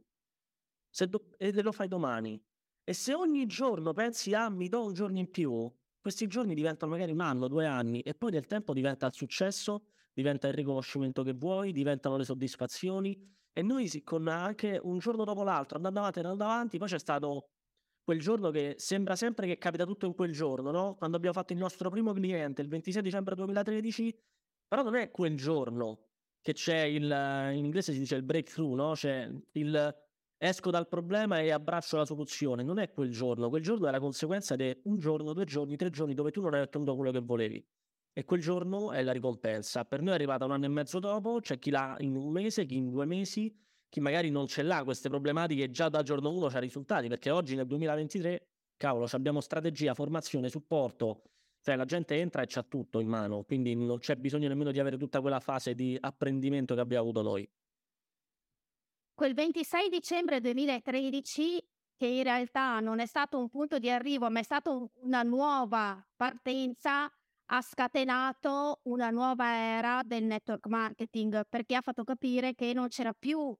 do- 1.06 1.30
e 1.38 1.62
lo 1.62 1.72
fai 1.72 1.88
domani. 1.88 2.42
E 2.84 2.94
se 2.94 3.13
ogni 3.13 3.46
giorno 3.46 3.94
pensi, 3.94 4.34
ah, 4.34 4.50
mi 4.50 4.70
do 4.70 4.86
un 4.86 4.94
giorno 4.94 5.20
in 5.20 5.30
più, 5.30 5.72
questi 6.00 6.27
giorni 6.27 6.56
diventano 6.56 6.92
magari 6.92 7.12
un 7.12 7.20
anno, 7.20 7.48
due 7.48 7.66
anni, 7.66 8.01
e 8.01 8.13
poi 8.16 8.32
nel 8.32 8.46
tempo 8.48 8.74
diventa 8.74 9.06
il 9.08 9.13
successo, 9.13 9.88
diventa 10.13 10.48
il 10.48 10.54
riconoscimento 10.54 11.22
che 11.24 11.34
vuoi, 11.34 11.74
diventano 11.74 12.18
le 12.18 12.24
soddisfazioni. 12.24 13.36
E 13.51 13.62
noi 13.62 13.89
con 14.04 14.27
anche 14.27 14.80
un 14.82 15.00
giorno 15.00 15.24
dopo 15.24 15.44
l'altro, 15.44 15.77
andando 15.77 16.00
avanti, 16.00 16.20
andando 16.20 16.44
avanti, 16.44 16.77
poi 16.77 16.88
c'è 16.88 17.00
stato 17.00 17.50
quel 18.04 18.20
giorno 18.20 18.51
che 18.51 18.75
sembra 18.77 19.18
sempre 19.18 19.48
che 19.48 19.58
capita 19.58 19.86
tutto 19.86 20.06
in 20.06 20.13
quel 20.16 20.32
giorno, 20.32 20.72
no? 20.72 20.96
Quando 20.96 21.18
abbiamo 21.18 21.36
fatto 21.36 21.51
il 21.51 21.60
nostro 21.60 21.89
primo 21.89 22.13
cliente, 22.13 22.62
il 22.62 22.70
26 22.70 23.01
dicembre 23.01 23.36
2013, 23.36 24.18
però 24.66 24.84
non 24.84 24.96
è 24.96 25.12
quel 25.12 25.36
giorno 25.36 26.06
che 26.39 26.54
c'è 26.54 26.84
il, 26.84 27.04
in 27.04 27.66
inglese 27.66 27.92
si 27.92 28.00
dice 28.00 28.16
il 28.16 28.24
breakthrough, 28.24 28.75
no? 28.75 28.94
C'è 28.94 29.30
il 29.51 30.06
esco 30.38 30.70
dal 30.70 30.88
problema 30.88 31.39
e 31.39 31.51
abbraccio 31.51 31.98
la 31.98 32.06
soluzione. 32.06 32.63
Non 32.63 32.79
è 32.79 32.91
quel 32.91 33.10
giorno, 33.10 33.50
quel 33.50 33.62
giorno 33.62 33.88
è 33.88 33.91
la 33.91 34.00
conseguenza 34.00 34.56
di 34.56 34.79
un 34.84 34.98
giorno, 34.98 35.34
due 35.34 35.46
giorni, 35.46 35.75
tre 35.75 35.89
giorni 35.89 36.13
dove 36.13 36.32
tu 36.32 36.41
non 36.41 36.53
hai 36.53 36.62
ottenuto 36.62 36.96
quello 36.96 37.12
che 37.12 37.20
volevi. 37.22 37.65
E 38.13 38.24
quel 38.25 38.41
giorno 38.41 38.91
è 38.91 39.03
la 39.03 39.12
ricompensa. 39.12 39.86
Per 39.86 40.01
noi 40.01 40.12
è 40.12 40.15
arrivata 40.15 40.46
un 40.46 40.51
anno 40.51 40.65
e 40.65 40.70
mezzo 40.70 41.00
dopo, 41.00 41.39
c'è 41.39 41.60
chi 41.60 41.70
l'ha 41.70 41.96
in 42.00 42.15
un 42.15 42.32
mese, 42.32 42.65
chi 42.65 42.75
in 42.77 42.89
due 42.89 43.06
mesi, 43.06 43.56
chi 43.89 44.00
magari 44.00 44.29
non 44.32 44.48
ce 44.48 44.63
l'ha 44.63 44.84
queste 44.84 45.10
problematiche 45.10 45.70
già 45.70 45.89
dal 45.89 46.03
giorno 46.03 46.32
uno 46.32 46.48
c'ha 46.48 46.60
risultati, 46.60 47.08
perché 47.08 47.29
oggi 47.29 47.56
nel 47.56 47.67
2023, 47.67 48.48
cavolo, 48.75 49.08
abbiamo 49.12 49.39
strategia, 49.39 49.94
formazione, 49.94 50.50
supporto, 50.50 51.24
Cioè 51.62 51.75
la 51.75 51.86
gente 51.86 52.15
entra 52.15 52.41
e 52.41 52.46
c'ha 52.48 52.63
tutto 52.63 53.00
in 53.00 53.08
mano, 53.08 53.44
quindi 53.44 53.75
non 53.75 54.00
c'è 54.00 54.15
bisogno 54.15 54.48
nemmeno 54.48 54.72
di 54.72 54.79
avere 54.79 54.98
tutta 54.98 55.22
quella 55.22 55.39
fase 55.39 55.75
di 55.75 55.98
apprendimento 56.00 56.74
che 56.75 56.82
abbiamo 56.82 57.03
avuto 57.03 57.22
noi. 57.22 57.48
Quel 59.17 59.33
26 59.33 59.89
dicembre 59.89 60.39
2013, 60.39 61.57
che 61.95 62.05
in 62.05 62.21
realtà 62.21 62.79
non 62.79 63.00
è 63.00 63.07
stato 63.07 63.39
un 63.39 63.50
punto 63.50 63.79
di 63.79 63.89
arrivo, 63.89 64.29
ma 64.29 64.41
è 64.41 64.43
stata 64.43 64.69
una 65.01 65.24
nuova 65.24 66.07
partenza, 66.15 67.12
ha 67.45 67.62
scatenato 67.63 68.81
una 68.83 69.09
nuova 69.09 69.55
era 69.55 70.03
del 70.05 70.24
network 70.25 70.67
marketing 70.67 71.47
perché 71.50 71.74
ha 71.74 71.81
fatto 71.81 72.03
capire 72.03 72.53
che 72.53 72.74
non 72.74 72.89
c'era 72.89 73.12
più 73.12 73.57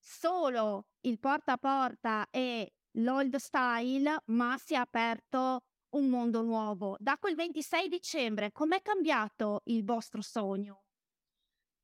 solo 0.00 0.88
il 1.02 1.20
porta 1.20 1.52
a 1.52 1.58
porta 1.58 2.26
e 2.30 2.72
l'old 2.98 3.36
style, 3.36 4.24
ma 4.26 4.58
si 4.58 4.74
è 4.74 4.78
aperto 4.78 5.62
un 5.90 6.08
mondo 6.08 6.42
nuovo. 6.42 6.96
Da 6.98 7.18
quel 7.18 7.36
26 7.36 7.88
dicembre, 7.88 8.50
com'è 8.50 8.82
cambiato 8.82 9.62
il 9.66 9.84
vostro 9.84 10.22
sogno? 10.22 10.85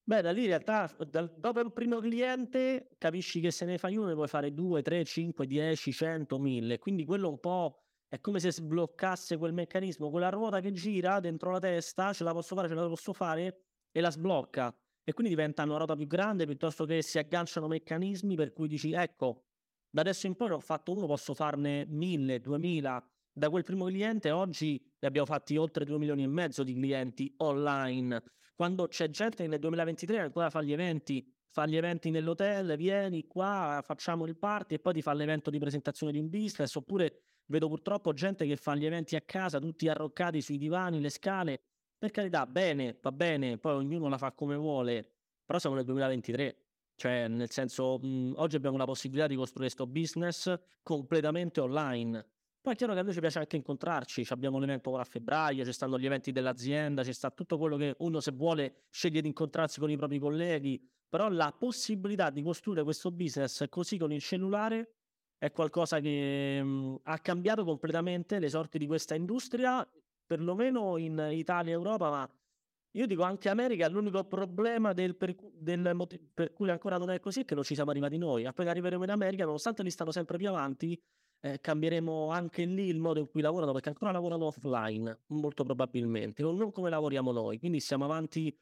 Beh, 0.04 0.20
da 0.20 0.32
lì 0.32 0.42
in 0.42 0.46
realtà, 0.48 0.92
da, 1.08 1.22
dopo 1.36 1.60
il 1.60 1.72
primo 1.72 2.00
cliente, 2.00 2.88
capisci 2.98 3.40
che 3.40 3.52
se 3.52 3.64
ne 3.64 3.78
fai 3.78 3.96
uno 3.96 4.08
ne 4.08 4.14
puoi 4.14 4.26
fare 4.26 4.52
due, 4.52 4.82
tre, 4.82 5.04
cinque, 5.04 5.46
dieci, 5.46 5.92
cento, 5.92 6.38
mille. 6.40 6.78
Quindi 6.78 7.04
quello 7.04 7.28
un 7.28 7.38
po' 7.38 7.84
è 8.08 8.20
come 8.20 8.40
se 8.40 8.50
sbloccasse 8.50 9.36
quel 9.36 9.52
meccanismo, 9.52 10.10
quella 10.10 10.28
ruota 10.28 10.60
che 10.60 10.72
gira 10.72 11.20
dentro 11.20 11.52
la 11.52 11.60
testa, 11.60 12.12
ce 12.12 12.24
la 12.24 12.32
posso 12.32 12.56
fare, 12.56 12.66
ce 12.68 12.74
la 12.74 12.88
posso 12.88 13.12
fare, 13.12 13.66
e 13.92 14.00
la 14.00 14.10
sblocca. 14.10 14.74
E 15.04 15.12
quindi 15.12 15.34
diventa 15.34 15.62
una 15.62 15.76
ruota 15.76 15.94
più 15.94 16.06
grande 16.08 16.46
piuttosto 16.46 16.84
che 16.84 17.00
si 17.02 17.18
agganciano 17.18 17.68
meccanismi 17.68 18.34
per 18.34 18.52
cui 18.52 18.66
dici, 18.66 18.92
ecco, 18.92 19.44
da 19.88 20.00
adesso 20.00 20.26
in 20.26 20.34
poi 20.34 20.48
ne 20.48 20.54
ho 20.54 20.60
fatto 20.60 20.92
uno, 20.92 21.06
posso 21.06 21.32
farne 21.32 21.86
mille, 21.86 22.40
duemila. 22.40 23.04
Da 23.34 23.48
quel 23.50 23.62
primo 23.62 23.86
cliente 23.86 24.30
oggi 24.32 24.82
ne 24.98 25.08
abbiamo 25.08 25.26
fatti 25.26 25.56
oltre 25.56 25.84
2 25.84 25.96
milioni 25.98 26.24
e 26.24 26.26
mezzo 26.26 26.64
di 26.64 26.74
clienti 26.74 27.32
online. 27.38 28.20
Quando 28.54 28.86
c'è 28.86 29.08
gente 29.10 29.42
che 29.42 29.48
nel 29.48 29.58
2023 29.58 30.18
ancora 30.18 30.50
fa 30.50 30.62
gli 30.62 30.72
eventi, 30.72 31.26
fa 31.48 31.66
gli 31.66 31.76
eventi 31.76 32.10
nell'hotel, 32.10 32.76
vieni 32.76 33.26
qua, 33.26 33.80
facciamo 33.84 34.26
il 34.26 34.36
party 34.36 34.74
e 34.74 34.78
poi 34.78 34.94
ti 34.94 35.02
fa 35.02 35.12
l'evento 35.12 35.50
di 35.50 35.58
presentazione 35.58 36.12
di 36.12 36.18
un 36.18 36.28
business, 36.28 36.74
oppure 36.74 37.22
vedo 37.46 37.68
purtroppo 37.68 38.12
gente 38.12 38.46
che 38.46 38.56
fa 38.56 38.74
gli 38.74 38.86
eventi 38.86 39.16
a 39.16 39.20
casa, 39.20 39.58
tutti 39.58 39.88
arroccati 39.88 40.40
sui 40.40 40.58
divani, 40.58 41.00
le 41.00 41.10
scale. 41.10 41.60
Per 41.98 42.10
carità, 42.10 42.46
bene, 42.46 42.98
va 43.00 43.12
bene, 43.12 43.58
poi 43.58 43.74
ognuno 43.74 44.08
la 44.08 44.18
fa 44.18 44.32
come 44.32 44.56
vuole, 44.56 45.06
però 45.44 45.58
siamo 45.58 45.76
nel 45.76 45.84
2023. 45.84 46.56
Cioè, 46.94 47.28
nel 47.28 47.50
senso, 47.50 47.98
mh, 47.98 48.34
oggi 48.36 48.56
abbiamo 48.56 48.76
la 48.76 48.84
possibilità 48.84 49.26
di 49.26 49.34
costruire 49.34 49.72
questo 49.72 49.86
business 49.86 50.54
completamente 50.82 51.60
online. 51.60 52.24
Poi 52.62 52.74
è 52.74 52.76
chiaro 52.76 52.92
che 52.92 53.00
a 53.00 53.02
noi 53.02 53.12
ci 53.12 53.18
piace 53.18 53.40
anche 53.40 53.56
incontrarci, 53.56 54.24
abbiamo 54.28 54.60
l'evento 54.60 54.90
ora 54.90 55.02
a 55.02 55.04
febbraio, 55.04 55.64
ci 55.64 55.72
stanno 55.72 55.98
gli 55.98 56.06
eventi 56.06 56.30
dell'azienda, 56.30 57.02
ci 57.02 57.12
sta 57.12 57.28
tutto 57.32 57.58
quello 57.58 57.76
che 57.76 57.96
uno 57.98 58.20
se 58.20 58.30
vuole 58.30 58.84
sceglie 58.88 59.20
di 59.20 59.26
incontrarsi 59.26 59.80
con 59.80 59.90
i 59.90 59.96
propri 59.96 60.20
colleghi, 60.20 60.80
però 61.08 61.28
la 61.28 61.52
possibilità 61.58 62.30
di 62.30 62.40
costruire 62.40 62.84
questo 62.84 63.10
business 63.10 63.68
così 63.68 63.98
con 63.98 64.12
il 64.12 64.20
cellulare 64.20 64.94
è 65.38 65.50
qualcosa 65.50 65.98
che 65.98 66.62
mh, 66.62 67.00
ha 67.02 67.18
cambiato 67.18 67.64
completamente 67.64 68.38
le 68.38 68.48
sorti 68.48 68.78
di 68.78 68.86
questa 68.86 69.16
industria, 69.16 69.84
perlomeno 70.24 70.98
in 70.98 71.30
Italia 71.32 71.72
e 71.72 71.74
Europa, 71.74 72.10
ma 72.10 72.30
io 72.92 73.06
dico 73.06 73.24
anche 73.24 73.48
America, 73.48 73.88
l'unico 73.88 74.22
problema 74.22 74.92
del 74.92 75.16
per, 75.16 75.34
del 75.52 76.30
per 76.32 76.52
cui 76.52 76.70
ancora 76.70 76.96
non 76.96 77.10
è 77.10 77.18
così 77.18 77.40
è 77.40 77.44
che 77.44 77.56
non 77.56 77.64
ci 77.64 77.74
siamo 77.74 77.90
arrivati 77.90 78.18
noi. 78.18 78.46
Appena 78.46 78.70
arriveremo 78.70 79.02
in 79.02 79.10
America, 79.10 79.44
nonostante 79.46 79.82
li 79.82 79.90
stanno 79.90 80.12
sempre 80.12 80.36
più 80.38 80.48
avanti, 80.48 80.96
eh, 81.44 81.60
cambieremo 81.60 82.30
anche 82.30 82.64
lì 82.64 82.86
il 82.86 82.98
modo 82.98 83.18
in 83.18 83.28
cui 83.28 83.40
lavorano, 83.40 83.72
perché 83.72 83.88
ancora 83.88 84.12
lavorano 84.12 84.46
offline, 84.46 85.22
molto 85.26 85.64
probabilmente, 85.64 86.42
non 86.42 86.70
come 86.70 86.88
lavoriamo 86.88 87.32
noi. 87.32 87.58
Quindi 87.58 87.80
siamo 87.80 88.04
avanti 88.04 88.56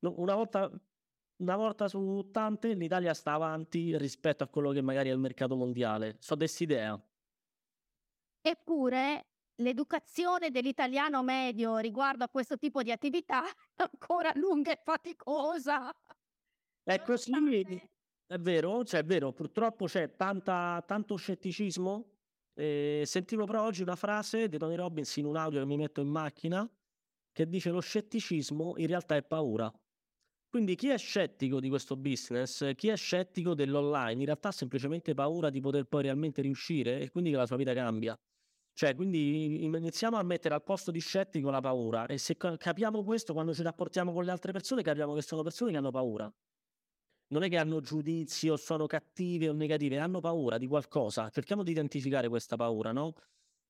una 0.00 0.34
volta, 0.34 0.70
una 1.36 1.56
volta 1.56 1.88
su 1.88 2.28
tante, 2.30 2.74
l'Italia 2.74 3.14
sta 3.14 3.32
avanti 3.32 3.96
rispetto 3.96 4.44
a 4.44 4.48
quello 4.48 4.70
che 4.72 4.82
magari 4.82 5.08
è 5.08 5.12
il 5.12 5.18
mercato 5.18 5.56
mondiale. 5.56 6.16
So 6.20 6.34
dest'idea. 6.34 7.00
Eppure 8.42 9.26
l'educazione 9.56 10.50
dell'italiano 10.50 11.22
medio 11.22 11.78
riguardo 11.78 12.24
a 12.24 12.28
questo 12.28 12.58
tipo 12.58 12.82
di 12.82 12.92
attività 12.92 13.44
è 13.46 13.82
ancora 13.90 14.30
lunga 14.34 14.72
e 14.72 14.80
faticosa. 14.84 15.90
È 16.82 17.00
così, 17.00 17.32
è 18.26 18.38
vero, 18.38 18.84
cioè 18.84 19.00
è 19.00 19.04
vero, 19.04 19.32
purtroppo 19.32 19.86
c'è 19.86 20.14
tanta, 20.14 20.84
tanto 20.86 21.16
scetticismo. 21.16 22.10
Eh, 22.58 23.02
sentivo 23.04 23.44
però 23.44 23.64
oggi 23.64 23.82
una 23.82 23.96
frase 23.96 24.48
di 24.48 24.56
Tony 24.56 24.76
Robbins 24.76 25.14
in 25.18 25.26
un 25.26 25.36
audio 25.36 25.60
che 25.60 25.66
mi 25.66 25.76
metto 25.76 26.00
in 26.00 26.08
macchina 26.08 26.68
che 27.30 27.46
dice 27.48 27.70
lo 27.70 27.80
scetticismo 27.80 28.74
in 28.78 28.86
realtà 28.86 29.14
è 29.16 29.22
paura. 29.22 29.70
Quindi 30.48 30.74
chi 30.74 30.88
è 30.88 30.96
scettico 30.96 31.60
di 31.60 31.68
questo 31.68 31.96
business, 31.96 32.74
chi 32.76 32.88
è 32.88 32.96
scettico 32.96 33.54
dell'online, 33.54 34.20
in 34.20 34.24
realtà 34.24 34.48
ha 34.48 34.52
semplicemente 34.52 35.12
paura 35.12 35.50
di 35.50 35.60
poter 35.60 35.84
poi 35.84 36.04
realmente 36.04 36.40
riuscire 36.40 37.00
e 37.00 37.10
quindi 37.10 37.30
che 37.30 37.36
la 37.36 37.46
sua 37.46 37.56
vita 37.56 37.74
cambia. 37.74 38.18
Cioè, 38.72 38.94
quindi 38.94 39.64
iniziamo 39.64 40.16
a 40.16 40.22
mettere 40.22 40.54
al 40.54 40.62
posto 40.62 40.90
di 40.90 41.00
scettico 41.00 41.50
la 41.50 41.60
paura 41.60 42.06
e 42.06 42.16
se 42.18 42.36
capiamo 42.36 43.04
questo 43.04 43.34
quando 43.34 43.52
ci 43.54 43.62
rapportiamo 43.62 44.12
con 44.12 44.24
le 44.24 44.30
altre 44.30 44.52
persone, 44.52 44.82
capiamo 44.82 45.14
che 45.14 45.22
sono 45.22 45.42
persone 45.42 45.72
che 45.72 45.76
hanno 45.76 45.90
paura. 45.90 46.32
Non 47.28 47.42
è 47.42 47.48
che 47.48 47.56
hanno 47.56 47.80
giudizi 47.80 48.48
o 48.48 48.56
sono 48.56 48.86
cattive 48.86 49.48
o 49.48 49.52
negative, 49.52 49.98
hanno 49.98 50.20
paura 50.20 50.58
di 50.58 50.66
qualcosa. 50.66 51.28
Cerchiamo 51.30 51.62
di 51.62 51.72
identificare 51.72 52.28
questa 52.28 52.56
paura, 52.56 52.92
no? 52.92 53.14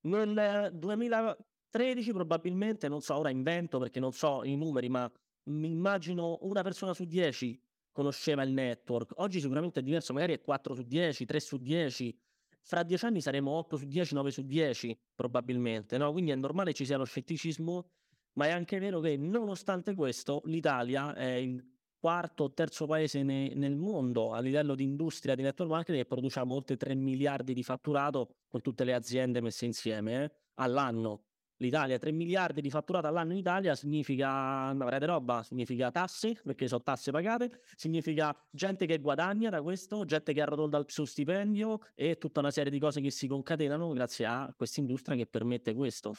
Nel 0.02 0.70
2013 0.74 2.12
probabilmente, 2.12 2.88
non 2.88 3.00
so, 3.00 3.16
ora 3.16 3.30
invento 3.30 3.78
perché 3.78 3.98
non 3.98 4.12
so 4.12 4.44
i 4.44 4.56
numeri, 4.56 4.88
ma 4.88 5.10
mi 5.44 5.70
immagino 5.70 6.38
una 6.42 6.62
persona 6.62 6.92
su 6.92 7.04
10 7.04 7.60
conosceva 7.92 8.42
il 8.42 8.52
network. 8.52 9.12
Oggi 9.16 9.40
sicuramente 9.40 9.80
è 9.80 9.82
diverso, 9.82 10.12
magari 10.12 10.34
è 10.34 10.40
4 10.40 10.74
su 10.74 10.82
10, 10.82 11.24
3 11.24 11.40
su 11.40 11.56
10 11.56 12.18
fra 12.66 12.82
dieci 12.82 13.04
anni 13.04 13.20
saremo 13.20 13.52
8 13.52 13.76
su 13.76 13.86
10, 13.86 14.14
9 14.14 14.30
su 14.32 14.42
10 14.42 14.98
probabilmente, 15.14 15.96
no? 15.98 16.10
Quindi 16.10 16.32
è 16.32 16.34
normale 16.34 16.72
ci 16.72 16.84
sia 16.84 16.96
lo 16.96 17.04
scetticismo, 17.04 17.90
ma 18.32 18.46
è 18.46 18.50
anche 18.50 18.80
vero 18.80 18.98
che 18.98 19.16
nonostante 19.16 19.94
questo 19.94 20.42
l'Italia 20.46 21.14
è 21.14 21.34
il 21.34 21.64
quarto 22.06 22.44
o 22.44 22.52
terzo 22.52 22.86
paese 22.86 23.24
ne, 23.24 23.52
nel 23.54 23.74
mondo 23.74 24.32
a 24.32 24.38
livello 24.38 24.76
di 24.76 24.84
industria 24.84 25.34
di 25.34 25.42
network 25.42 25.72
marketing 25.72 26.04
e 26.04 26.06
produciamo 26.06 26.54
oltre 26.54 26.76
3 26.76 26.94
miliardi 26.94 27.52
di 27.52 27.64
fatturato 27.64 28.36
con 28.48 28.60
tutte 28.60 28.84
le 28.84 28.94
aziende 28.94 29.40
messe 29.40 29.64
insieme 29.64 30.22
eh, 30.22 30.32
all'anno 30.54 31.24
l'Italia 31.56 31.98
3 31.98 32.12
miliardi 32.12 32.60
di 32.60 32.70
fatturato 32.70 33.08
all'anno 33.08 33.32
in 33.32 33.38
Italia 33.38 33.74
significa 33.74 34.68
avrete 34.68 35.06
roba, 35.06 35.42
significa 35.42 35.90
tasse, 35.90 36.38
perché 36.44 36.68
sono 36.68 36.82
tasse 36.82 37.10
pagate, 37.10 37.62
significa 37.74 38.36
gente 38.50 38.86
che 38.86 38.98
guadagna 39.00 39.50
da 39.50 39.60
questo, 39.60 40.04
gente 40.04 40.32
che 40.32 40.42
arrotonda 40.42 40.78
il 40.78 40.84
suo 40.86 41.06
stipendio 41.06 41.80
e 41.96 42.18
tutta 42.18 42.38
una 42.38 42.52
serie 42.52 42.70
di 42.70 42.78
cose 42.78 43.00
che 43.00 43.10
si 43.10 43.26
concatenano 43.26 43.90
grazie 43.92 44.26
a 44.26 44.54
questa 44.56 44.78
industria 44.78 45.16
che 45.16 45.26
permette 45.26 45.74
questo. 45.74 46.14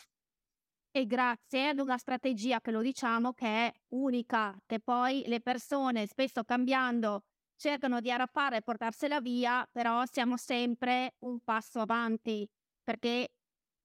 E 0.97 1.05
grazie 1.05 1.67
ad 1.67 1.77
una 1.77 1.99
strategia 1.99 2.59
che 2.59 2.71
lo 2.71 2.81
diciamo 2.81 3.31
che 3.33 3.45
è 3.45 3.73
unica, 3.89 4.57
che 4.65 4.79
poi 4.79 5.21
le 5.27 5.41
persone 5.41 6.07
spesso 6.07 6.43
cambiando 6.43 7.25
cercano 7.55 8.01
di 8.01 8.09
arrappare 8.09 8.57
e 8.57 8.61
portarsela 8.63 9.21
via, 9.21 9.63
però 9.71 10.03
siamo 10.11 10.37
sempre 10.37 11.13
un 11.19 11.39
passo 11.41 11.81
avanti 11.81 12.49
perché 12.83 13.27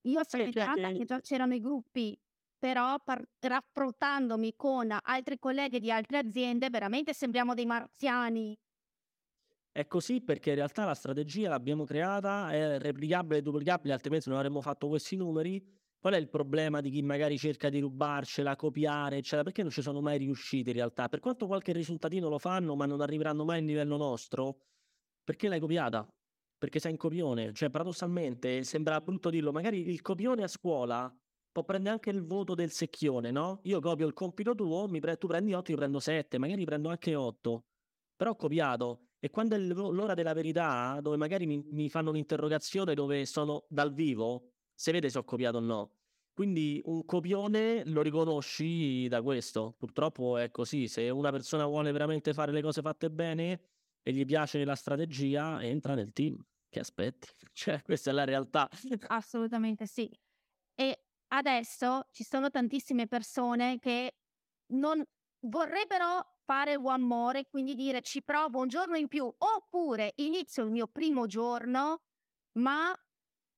io 0.07 0.23
sono 0.27 0.45
sì, 0.45 0.47
entrata 0.47 0.91
che 0.91 1.05
già 1.05 1.21
c'erano 1.21 1.53
i 1.53 1.61
gruppi, 1.61 2.19
però 2.57 2.99
par- 3.05 3.23
raffrontandomi 3.41 4.55
con 4.57 4.97
altri 4.99 5.39
colleghi 5.39 5.81
di 5.81 5.91
altre 5.91 6.17
aziende, 6.17 6.71
veramente 6.71 7.13
sembriamo 7.13 7.53
dei 7.53 7.67
marziani. 7.67 8.59
È 9.71 9.87
così 9.87 10.21
perché 10.23 10.51
in 10.51 10.57
realtà 10.57 10.85
la 10.85 10.95
strategia 10.95 11.49
l'abbiamo 11.49 11.85
creata, 11.85 12.51
è 12.53 12.79
replicabile 12.79 13.39
e 13.39 13.43
duplicabile, 13.43 13.93
altrimenti 13.95 14.29
non 14.29 14.39
avremmo 14.39 14.61
fatto 14.61 14.89
questi 14.89 15.17
numeri. 15.17 15.81
Qual 16.03 16.15
è 16.15 16.17
il 16.17 16.29
problema 16.29 16.81
di 16.81 16.91
chi 16.91 17.01
magari 17.01 17.39
cerca 17.39 17.69
di 17.69 17.79
rubarcela, 17.79 18.57
copiare, 18.57 19.19
eccetera? 19.19 19.45
Perché 19.45 19.63
non 19.63 19.71
ci 19.71 19.83
sono 19.83 20.01
mai 20.01 20.19
riusciti 20.19 20.71
in 20.71 20.75
realtà? 20.75 21.09
Per 21.09 21.21
quanto 21.21 21.47
qualche 21.47 21.71
risultatino 21.73 22.29
lo 22.29 22.41
fanno, 22.41 22.75
ma 22.75 22.87
non 22.87 23.01
arriveranno 23.01 23.45
mai 23.45 23.61
a 23.61 23.63
livello 23.63 23.97
nostro, 23.97 24.63
perché 25.23 25.47
l'hai 25.47 25.61
copiata? 25.61 26.05
perché 26.59 26.79
sei 26.81 26.93
in 26.93 26.97
copione. 26.97 27.53
Cioè, 27.53 27.71
paradossalmente, 27.71 28.63
sembra 28.63 29.01
brutto 29.01 29.31
dirlo, 29.31 29.51
magari 29.53 29.89
il 29.89 30.01
copione 30.01 30.45
a 30.45 30.49
scuola 30.49 31.13
può 31.51 31.65
prendere 31.65 31.95
anche 31.95 32.11
il 32.11 32.25
voto 32.25 32.55
del 32.55 32.71
secchione, 32.71 33.31
no? 33.33 33.61
Io 33.65 33.81
copio 33.81 34.07
il 34.07 34.13
compito 34.13 34.55
tuo, 34.55 34.89
pre- 35.01 35.17
tu 35.17 35.27
prendi 35.27 35.53
8, 35.55 35.73
io 35.73 35.77
prendo 35.77 35.99
7, 35.99 36.39
magari 36.39 36.65
prendo 36.65 36.89
anche 36.89 37.17
8. 37.17 37.65
Però 38.17 38.31
ho 38.31 38.37
copiato. 38.37 39.07
E 39.19 39.31
quando 39.31 39.57
è 39.57 39.59
l'ora 39.59 40.15
della 40.15 40.33
verità, 40.35 41.01
dove 41.01 41.17
magari 41.17 41.47
mi, 41.47 41.63
mi 41.71 41.89
fanno 41.89 42.11
un'interrogazione 42.11 42.95
dove 42.95 43.27
sono 43.27 43.65
dal 43.69 43.93
vivo, 43.93 44.53
se 44.75 44.93
vede 44.93 45.11
se 45.11 45.19
ho 45.19 45.25
copiato 45.25 45.59
o 45.59 45.61
no. 45.61 45.97
Quindi 46.33 46.81
un 46.87 47.05
copione 47.05 47.85
lo 47.87 48.01
riconosci 48.01 49.07
da 49.09 49.23
questo. 49.23 49.75
Purtroppo 49.77 50.39
è 50.39 50.51
così. 50.51 50.89
Se 50.89 51.11
una 51.11 51.31
persona 51.31 51.67
vuole 51.67 51.93
veramente 51.93 52.33
fare 52.33 52.53
le 52.53 52.63
cose 52.63 52.81
fatte 52.81 53.11
bene 53.11 53.61
e 54.03 54.13
gli 54.13 54.25
piace 54.25 54.65
la 54.65 54.75
strategia, 54.75 55.63
entra 55.63 55.95
nel 55.95 56.13
team 56.13 56.43
che 56.73 56.81
aspetti? 56.81 57.29
Cioè, 57.53 57.83
questa 57.83 58.11
è 58.11 58.13
la 58.15 58.25
realtà. 58.25 58.69
Assolutamente 59.09 59.87
sì. 59.87 60.11
E 60.75 61.05
adesso 61.29 62.09
ci 62.11 62.25
sono 62.25 62.51
tantissime 62.51 63.07
persone 63.07 63.79
che 63.79 64.17
non 64.73 65.05
vorrebbero 65.47 66.39
fare 66.45 66.77
one 66.77 67.05
more, 67.05 67.47
quindi 67.49 67.75
dire 67.75 68.01
ci 68.01 68.23
provo 68.23 68.61
un 68.61 68.69
giorno 68.69 68.97
in 68.97 69.07
più, 69.07 69.25
oppure 69.25 70.13
inizio 70.17 70.65
il 70.65 70.71
mio 70.71 70.87
primo 70.87 71.27
giorno, 71.27 72.05
ma 72.59 72.93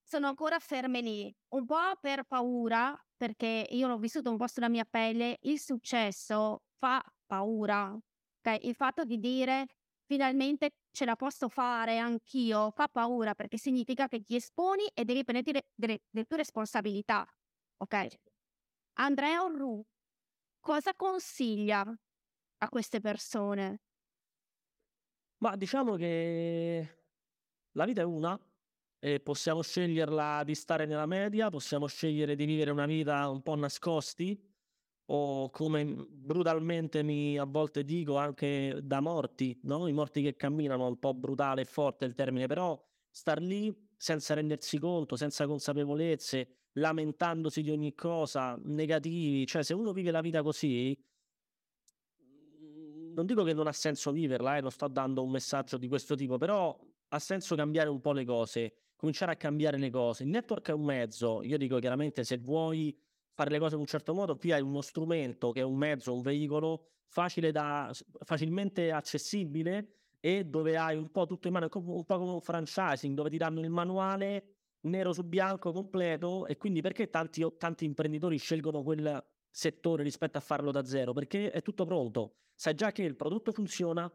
sono 0.04 0.28
ancora 0.28 0.58
ferme 0.58 1.00
lì, 1.00 1.34
un 1.54 1.64
po' 1.64 1.96
per 2.00 2.24
paura, 2.24 2.94
perché 3.16 3.66
io 3.70 3.88
l'ho 3.88 3.98
vissuto 3.98 4.30
un 4.30 4.36
po' 4.36 4.46
sulla 4.46 4.68
mia 4.68 4.84
pelle, 4.84 5.38
il 5.42 5.58
successo 5.58 6.62
fa 6.78 7.02
paura. 7.26 7.96
Okay? 8.40 8.68
Il 8.68 8.74
fatto 8.74 9.04
di 9.04 9.18
dire 9.18 9.66
finalmente 10.04 10.72
ce 10.90 11.06
la 11.06 11.16
posso 11.16 11.48
fare 11.48 11.98
anch'io 11.98 12.70
fa 12.70 12.88
paura 12.88 13.34
perché 13.34 13.56
significa 13.56 14.06
che 14.06 14.22
ti 14.22 14.36
esponi 14.36 14.86
e 14.92 15.04
devi 15.04 15.24
prendere 15.24 15.64
delle, 15.74 16.02
delle 16.10 16.26
tue 16.26 16.36
responsabilità. 16.36 17.26
Ok? 17.78 18.06
Andrea 18.98 19.42
Orru, 19.42 19.82
cosa 20.60 20.94
consiglia 20.94 21.80
a 22.58 22.68
queste 22.68 23.00
persone? 23.00 23.80
Ma 25.38 25.56
diciamo 25.56 25.96
che 25.96 26.98
la 27.72 27.84
vita 27.86 28.02
è 28.02 28.04
una 28.04 28.38
e 29.04 29.20
possiamo 29.20 29.60
sceglierla 29.60 30.44
di 30.44 30.54
stare 30.54 30.86
nella 30.86 31.04
media, 31.04 31.50
possiamo 31.50 31.86
scegliere 31.86 32.34
di 32.36 32.46
vivere 32.46 32.70
una 32.70 32.86
vita 32.86 33.28
un 33.28 33.42
po' 33.42 33.54
nascosti? 33.54 34.42
O 35.08 35.50
come 35.50 35.84
brutalmente 35.84 37.02
mi 37.02 37.36
a 37.36 37.44
volte 37.44 37.84
dico 37.84 38.16
anche 38.16 38.78
da 38.82 39.00
morti, 39.00 39.60
no? 39.64 39.88
I 39.88 39.92
morti 39.92 40.22
che 40.22 40.36
camminano, 40.36 40.86
un 40.86 40.98
po' 40.98 41.12
brutale 41.12 41.60
e 41.60 41.64
forte 41.66 42.06
il 42.06 42.14
termine, 42.14 42.46
però 42.46 42.82
star 43.10 43.42
lì 43.42 43.70
senza 43.94 44.32
rendersi 44.32 44.78
conto, 44.78 45.16
senza 45.16 45.46
consapevolezze, 45.46 46.68
lamentandosi 46.72 47.60
di 47.60 47.70
ogni 47.70 47.94
cosa, 47.94 48.58
negativi, 48.64 49.46
cioè 49.46 49.62
se 49.62 49.74
uno 49.74 49.92
vive 49.92 50.12
la 50.12 50.22
vita 50.22 50.42
così, 50.42 50.98
non 53.12 53.26
dico 53.26 53.44
che 53.44 53.52
non 53.52 53.66
ha 53.66 53.72
senso 53.72 54.12
viverla, 54.12 54.56
eh, 54.56 54.62
non 54.62 54.70
sto 54.70 54.88
dando 54.88 55.22
un 55.22 55.30
messaggio 55.30 55.76
di 55.76 55.88
questo 55.88 56.14
tipo, 56.14 56.38
però 56.38 56.74
ha 57.08 57.18
senso 57.18 57.54
cambiare 57.54 57.90
un 57.90 58.00
po' 58.00 58.12
le 58.12 58.24
cose, 58.24 58.74
cominciare 59.04 59.32
a 59.32 59.36
cambiare 59.36 59.76
le 59.76 59.90
cose. 59.90 60.22
Il 60.22 60.30
network 60.30 60.70
è 60.70 60.72
un 60.72 60.84
mezzo, 60.84 61.42
io 61.42 61.58
dico 61.58 61.78
chiaramente 61.78 62.24
se 62.24 62.38
vuoi 62.38 62.98
fare 63.34 63.50
le 63.50 63.58
cose 63.58 63.74
in 63.74 63.80
un 63.80 63.86
certo 63.86 64.14
modo, 64.14 64.36
qui 64.36 64.50
hai 64.50 64.62
uno 64.62 64.80
strumento 64.80 65.52
che 65.52 65.60
è 65.60 65.64
un 65.64 65.76
mezzo, 65.76 66.14
un 66.14 66.22
veicolo 66.22 66.86
da, 67.52 67.92
facilmente 68.24 68.90
accessibile 68.90 69.96
e 70.20 70.44
dove 70.44 70.76
hai 70.76 70.96
un 70.96 71.10
po' 71.10 71.26
tutto 71.26 71.46
in 71.48 71.52
mano, 71.52 71.68
un 71.70 72.04
po' 72.04 72.18
come 72.18 72.32
un 72.32 72.40
franchising, 72.40 73.14
dove 73.14 73.28
ti 73.28 73.36
danno 73.36 73.60
il 73.60 73.68
manuale 73.68 74.54
nero 74.84 75.12
su 75.12 75.22
bianco 75.22 75.70
completo 75.70 76.46
e 76.46 76.56
quindi 76.56 76.80
perché 76.80 77.10
tanti, 77.10 77.44
tanti 77.58 77.84
imprenditori 77.84 78.38
scelgono 78.38 78.82
quel 78.82 79.22
settore 79.50 80.02
rispetto 80.02 80.38
a 80.38 80.40
farlo 80.40 80.70
da 80.70 80.84
zero? 80.84 81.12
Perché 81.12 81.50
è 81.50 81.62
tutto 81.62 81.84
pronto, 81.84 82.36
sai 82.54 82.74
già 82.74 82.90
che 82.90 83.02
il 83.02 83.16
prodotto 83.16 83.52
funziona, 83.52 84.10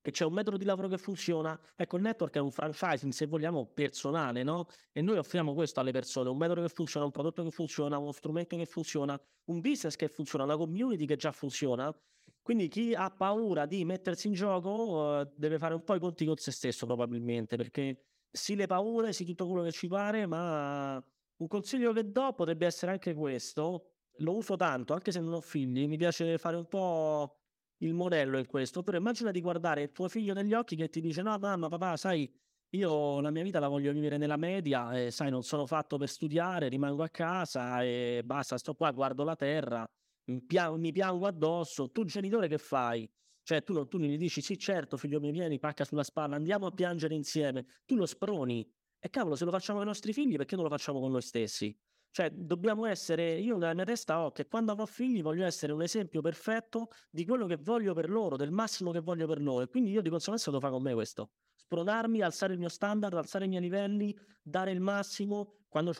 che 0.00 0.10
c'è 0.10 0.24
un 0.24 0.32
metodo 0.32 0.56
di 0.56 0.64
lavoro 0.64 0.88
che 0.88 0.98
funziona. 0.98 1.58
Ecco, 1.76 1.96
il 1.96 2.02
network 2.02 2.34
è 2.34 2.38
un 2.38 2.50
franchising, 2.50 3.12
se 3.12 3.26
vogliamo, 3.26 3.66
personale, 3.66 4.42
no? 4.42 4.66
E 4.92 5.02
noi 5.02 5.18
offriamo 5.18 5.54
questo 5.54 5.80
alle 5.80 5.92
persone, 5.92 6.28
un 6.28 6.36
metodo 6.36 6.62
che 6.62 6.68
funziona, 6.68 7.04
un 7.04 7.12
prodotto 7.12 7.42
che 7.42 7.50
funziona, 7.50 7.98
uno 7.98 8.12
strumento 8.12 8.56
che 8.56 8.66
funziona, 8.66 9.20
un 9.44 9.60
business 9.60 9.96
che 9.96 10.08
funziona, 10.08 10.44
una 10.44 10.56
community 10.56 11.04
che 11.04 11.16
già 11.16 11.32
funziona. 11.32 11.94
Quindi 12.42 12.68
chi 12.68 12.94
ha 12.94 13.10
paura 13.10 13.66
di 13.66 13.84
mettersi 13.84 14.26
in 14.28 14.32
gioco 14.32 15.20
uh, 15.20 15.32
deve 15.36 15.58
fare 15.58 15.74
un 15.74 15.84
po' 15.84 15.94
i 15.94 16.00
conti 16.00 16.24
con 16.24 16.36
se 16.36 16.50
stesso 16.50 16.86
probabilmente, 16.86 17.56
perché 17.56 18.06
sì 18.30 18.56
le 18.56 18.66
paure, 18.66 19.12
sì 19.12 19.24
tutto 19.24 19.46
quello 19.46 19.62
che 19.62 19.72
ci 19.72 19.88
pare, 19.88 20.26
ma 20.26 20.94
un 21.36 21.46
consiglio 21.46 21.92
che 21.92 22.10
do 22.10 22.32
potrebbe 22.34 22.66
essere 22.66 22.92
anche 22.92 23.14
questo. 23.14 23.86
Lo 24.20 24.36
uso 24.36 24.56
tanto, 24.56 24.92
anche 24.92 25.12
se 25.12 25.20
non 25.20 25.34
ho 25.34 25.40
figli, 25.40 25.86
mi 25.86 25.96
piace 25.96 26.36
fare 26.38 26.56
un 26.56 26.66
po' 26.66 27.39
il 27.82 27.94
modello 27.94 28.38
in 28.38 28.46
questo. 28.46 28.82
Però 28.82 28.96
immagina 28.96 29.30
di 29.30 29.40
guardare 29.40 29.92
tuo 29.92 30.08
figlio 30.08 30.34
negli 30.34 30.52
occhi 30.54 30.76
che 30.76 30.88
ti 30.88 31.00
dice: 31.00 31.22
No, 31.22 31.36
mamma, 31.38 31.68
papà, 31.68 31.96
sai, 31.96 32.32
io 32.70 33.20
la 33.20 33.30
mia 33.30 33.42
vita 33.42 33.58
la 33.60 33.68
voglio 33.68 33.92
vivere 33.92 34.16
nella 34.16 34.36
media, 34.36 34.92
e 34.98 35.10
sai, 35.10 35.30
non 35.30 35.42
sono 35.42 35.66
fatto 35.66 35.96
per 35.98 36.08
studiare, 36.08 36.68
rimango 36.68 37.02
a 37.02 37.08
casa 37.08 37.82
e 37.82 38.22
basta, 38.24 38.56
sto 38.58 38.74
qua, 38.74 38.90
guardo 38.92 39.24
la 39.24 39.36
terra, 39.36 39.86
mi, 40.26 40.42
pia- 40.44 40.70
mi 40.76 40.92
piango 40.92 41.26
addosso. 41.26 41.90
Tu, 41.90 42.04
genitore, 42.04 42.48
che 42.48 42.58
fai? 42.58 43.10
Cioè, 43.42 43.62
tu, 43.62 43.86
tu 43.88 43.98
gli 43.98 44.16
dici: 44.16 44.40
Sì, 44.40 44.58
certo, 44.58 44.96
figlio 44.96 45.20
mio, 45.20 45.32
vieni, 45.32 45.58
pacca 45.58 45.84
sulla 45.84 46.04
spalla, 46.04 46.36
andiamo 46.36 46.66
a 46.66 46.70
piangere 46.72 47.14
insieme. 47.14 47.64
Tu 47.84 47.96
lo 47.96 48.06
sproni. 48.06 48.68
E 49.02 49.08
cavolo, 49.08 49.34
se 49.34 49.44
lo 49.46 49.50
facciamo 49.50 49.78
con 49.78 49.86
i 49.86 49.90
nostri 49.90 50.12
figli, 50.12 50.36
perché 50.36 50.54
non 50.56 50.64
lo 50.64 50.70
facciamo 50.70 51.00
con 51.00 51.10
noi 51.10 51.22
stessi? 51.22 51.74
Cioè, 52.12 52.30
dobbiamo 52.30 52.86
essere, 52.86 53.38
io 53.38 53.56
nella 53.56 53.74
mia 53.74 53.84
testa 53.84 54.24
ho 54.24 54.32
che 54.32 54.48
quando 54.48 54.72
avrò 54.72 54.84
figli 54.84 55.22
voglio 55.22 55.44
essere 55.44 55.72
un 55.72 55.82
esempio 55.82 56.20
perfetto 56.20 56.88
di 57.08 57.24
quello 57.24 57.46
che 57.46 57.56
voglio 57.56 57.94
per 57.94 58.10
loro, 58.10 58.36
del 58.36 58.50
massimo 58.50 58.90
che 58.90 59.00
voglio 59.00 59.28
per 59.28 59.40
loro. 59.40 59.62
E 59.62 59.68
quindi 59.68 59.90
io 59.90 60.02
di 60.02 60.10
conseguenza 60.10 60.50
devo 60.50 60.60
fare 60.60 60.72
con 60.72 60.82
me 60.82 60.92
questo. 60.92 61.30
Spronarmi, 61.54 62.20
alzare 62.20 62.54
il 62.54 62.58
mio 62.58 62.68
standard, 62.68 63.16
alzare 63.16 63.44
i 63.44 63.48
miei 63.48 63.62
livelli, 63.62 64.16
dare 64.42 64.72
il 64.72 64.80
massimo. 64.80 65.54
Quando 65.68 65.92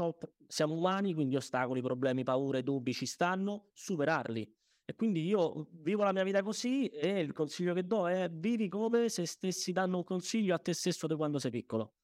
siamo 0.48 0.74
umani, 0.74 1.14
quindi 1.14 1.36
ostacoli, 1.36 1.80
problemi, 1.80 2.24
paure, 2.24 2.64
dubbi 2.64 2.92
ci 2.92 3.06
stanno, 3.06 3.68
superarli. 3.72 4.52
E 4.84 4.96
quindi 4.96 5.24
io 5.24 5.68
vivo 5.74 6.02
la 6.02 6.10
mia 6.10 6.24
vita 6.24 6.42
così 6.42 6.88
e 6.88 7.20
il 7.20 7.32
consiglio 7.32 7.72
che 7.72 7.86
do 7.86 8.08
è 8.08 8.28
vivi 8.28 8.66
come 8.68 9.08
se 9.08 9.24
stessi 9.26 9.70
dando 9.70 9.98
un 9.98 10.02
consiglio 10.02 10.52
a 10.56 10.58
te 10.58 10.72
stesso 10.72 11.06
da 11.06 11.14
quando 11.14 11.38
sei 11.38 11.52
piccolo. 11.52 11.94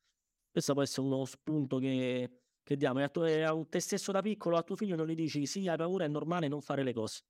Questo 0.49 0.73
può 0.75 0.83
essere 0.83 1.05
uno 1.05 1.25
spunto 1.25 1.79
che 1.79 2.43
che 2.67 2.77
diamo? 2.77 2.99
E 2.99 3.05
a, 3.05 3.09
tu, 3.09 3.21
a 3.21 3.67
te 3.69 3.79
stesso 3.79 4.11
da 4.11 4.21
piccolo, 4.21 4.57
a 4.57 4.63
tuo 4.65 4.75
figlio 4.75 4.97
non 4.97 5.07
gli 5.07 5.15
dici 5.15 5.47
sì, 5.47 5.69
hai 5.69 5.77
paura, 5.77 6.05
è 6.05 6.09
normale 6.09 6.49
non 6.49 6.61
fare 6.61 6.83
le 6.83 6.93
cose. 6.93 7.23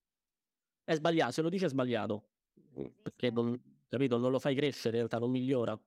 È 0.82 0.94
sbagliato, 0.94 1.32
se 1.32 1.42
lo 1.42 1.50
dice 1.50 1.66
è 1.66 1.68
sbagliato. 1.68 2.28
Mm, 2.80 2.86
perché 3.02 3.30
non, 3.30 3.60
capito, 3.86 4.16
non 4.16 4.30
lo 4.30 4.38
fai 4.38 4.54
crescere, 4.54 4.92
in 4.92 4.96
realtà 5.00 5.18
non 5.18 5.30
migliora. 5.30 5.78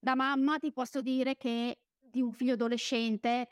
Da 0.00 0.16
mamma 0.16 0.58
ti 0.58 0.72
posso 0.72 1.00
dire 1.00 1.36
che 1.36 1.82
di 2.00 2.20
un 2.20 2.32
figlio 2.32 2.54
adolescente 2.54 3.46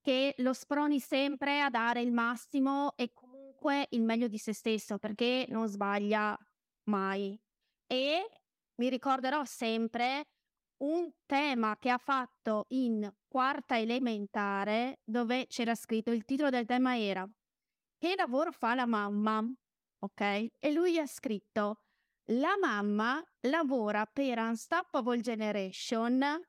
che 0.00 0.34
lo 0.38 0.54
sproni 0.54 0.98
sempre 0.98 1.60
a 1.60 1.70
dare 1.70 2.00
il 2.00 2.10
massimo 2.10 2.96
e 2.96 3.12
comunque 3.12 3.86
il 3.90 4.02
meglio 4.02 4.26
di 4.26 4.38
se 4.38 4.52
stesso 4.52 4.98
perché 4.98 5.46
non 5.50 5.68
sbaglia 5.68 6.36
mai. 6.88 7.40
E 7.86 8.28
mi 8.74 8.88
ricorderò 8.88 9.44
sempre 9.44 10.24
un 10.80 11.10
tema 11.26 11.76
che 11.78 11.90
ha 11.90 11.98
fatto 11.98 12.66
in 12.68 13.10
quarta 13.26 13.78
elementare 13.78 15.00
dove 15.04 15.46
c'era 15.46 15.74
scritto 15.74 16.10
il 16.10 16.24
titolo 16.24 16.50
del 16.50 16.66
tema 16.66 16.98
era 16.98 17.28
Che 17.98 18.14
lavoro 18.16 18.52
fa 18.52 18.74
la 18.74 18.86
mamma? 18.86 19.44
Ok? 19.98 20.20
E 20.58 20.72
lui 20.72 20.98
ha 20.98 21.06
scritto 21.06 21.82
La 22.30 22.56
mamma 22.58 23.22
lavora 23.40 24.06
per 24.06 24.38
Unstoppable 24.38 25.20
Generation 25.20 26.40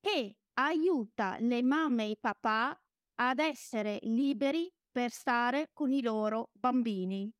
che 0.00 0.36
aiuta 0.54 1.38
le 1.40 1.62
mamme 1.62 2.04
e 2.04 2.10
i 2.10 2.18
papà 2.18 2.78
ad 3.16 3.38
essere 3.38 3.98
liberi 4.02 4.70
per 4.90 5.10
stare 5.10 5.70
con 5.72 5.90
i 5.92 6.02
loro 6.02 6.50
bambini. 6.52 7.32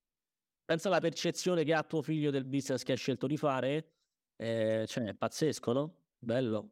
Pensa 0.65 0.89
alla 0.89 1.01
percezione 1.01 1.63
che 1.63 1.75
ha 1.75 1.83
tuo 1.83 2.01
figlio 2.01 2.31
del 2.31 2.47
business 2.47 2.83
che 2.83 2.93
ha 2.93 2.97
scelto 2.97 3.27
di 3.27 3.37
fare, 3.37 3.93
eh, 4.37 4.85
cioè 4.89 5.05
è 5.05 5.15
pazzesco, 5.15 5.73
no? 5.73 6.04
Bello. 6.25 6.71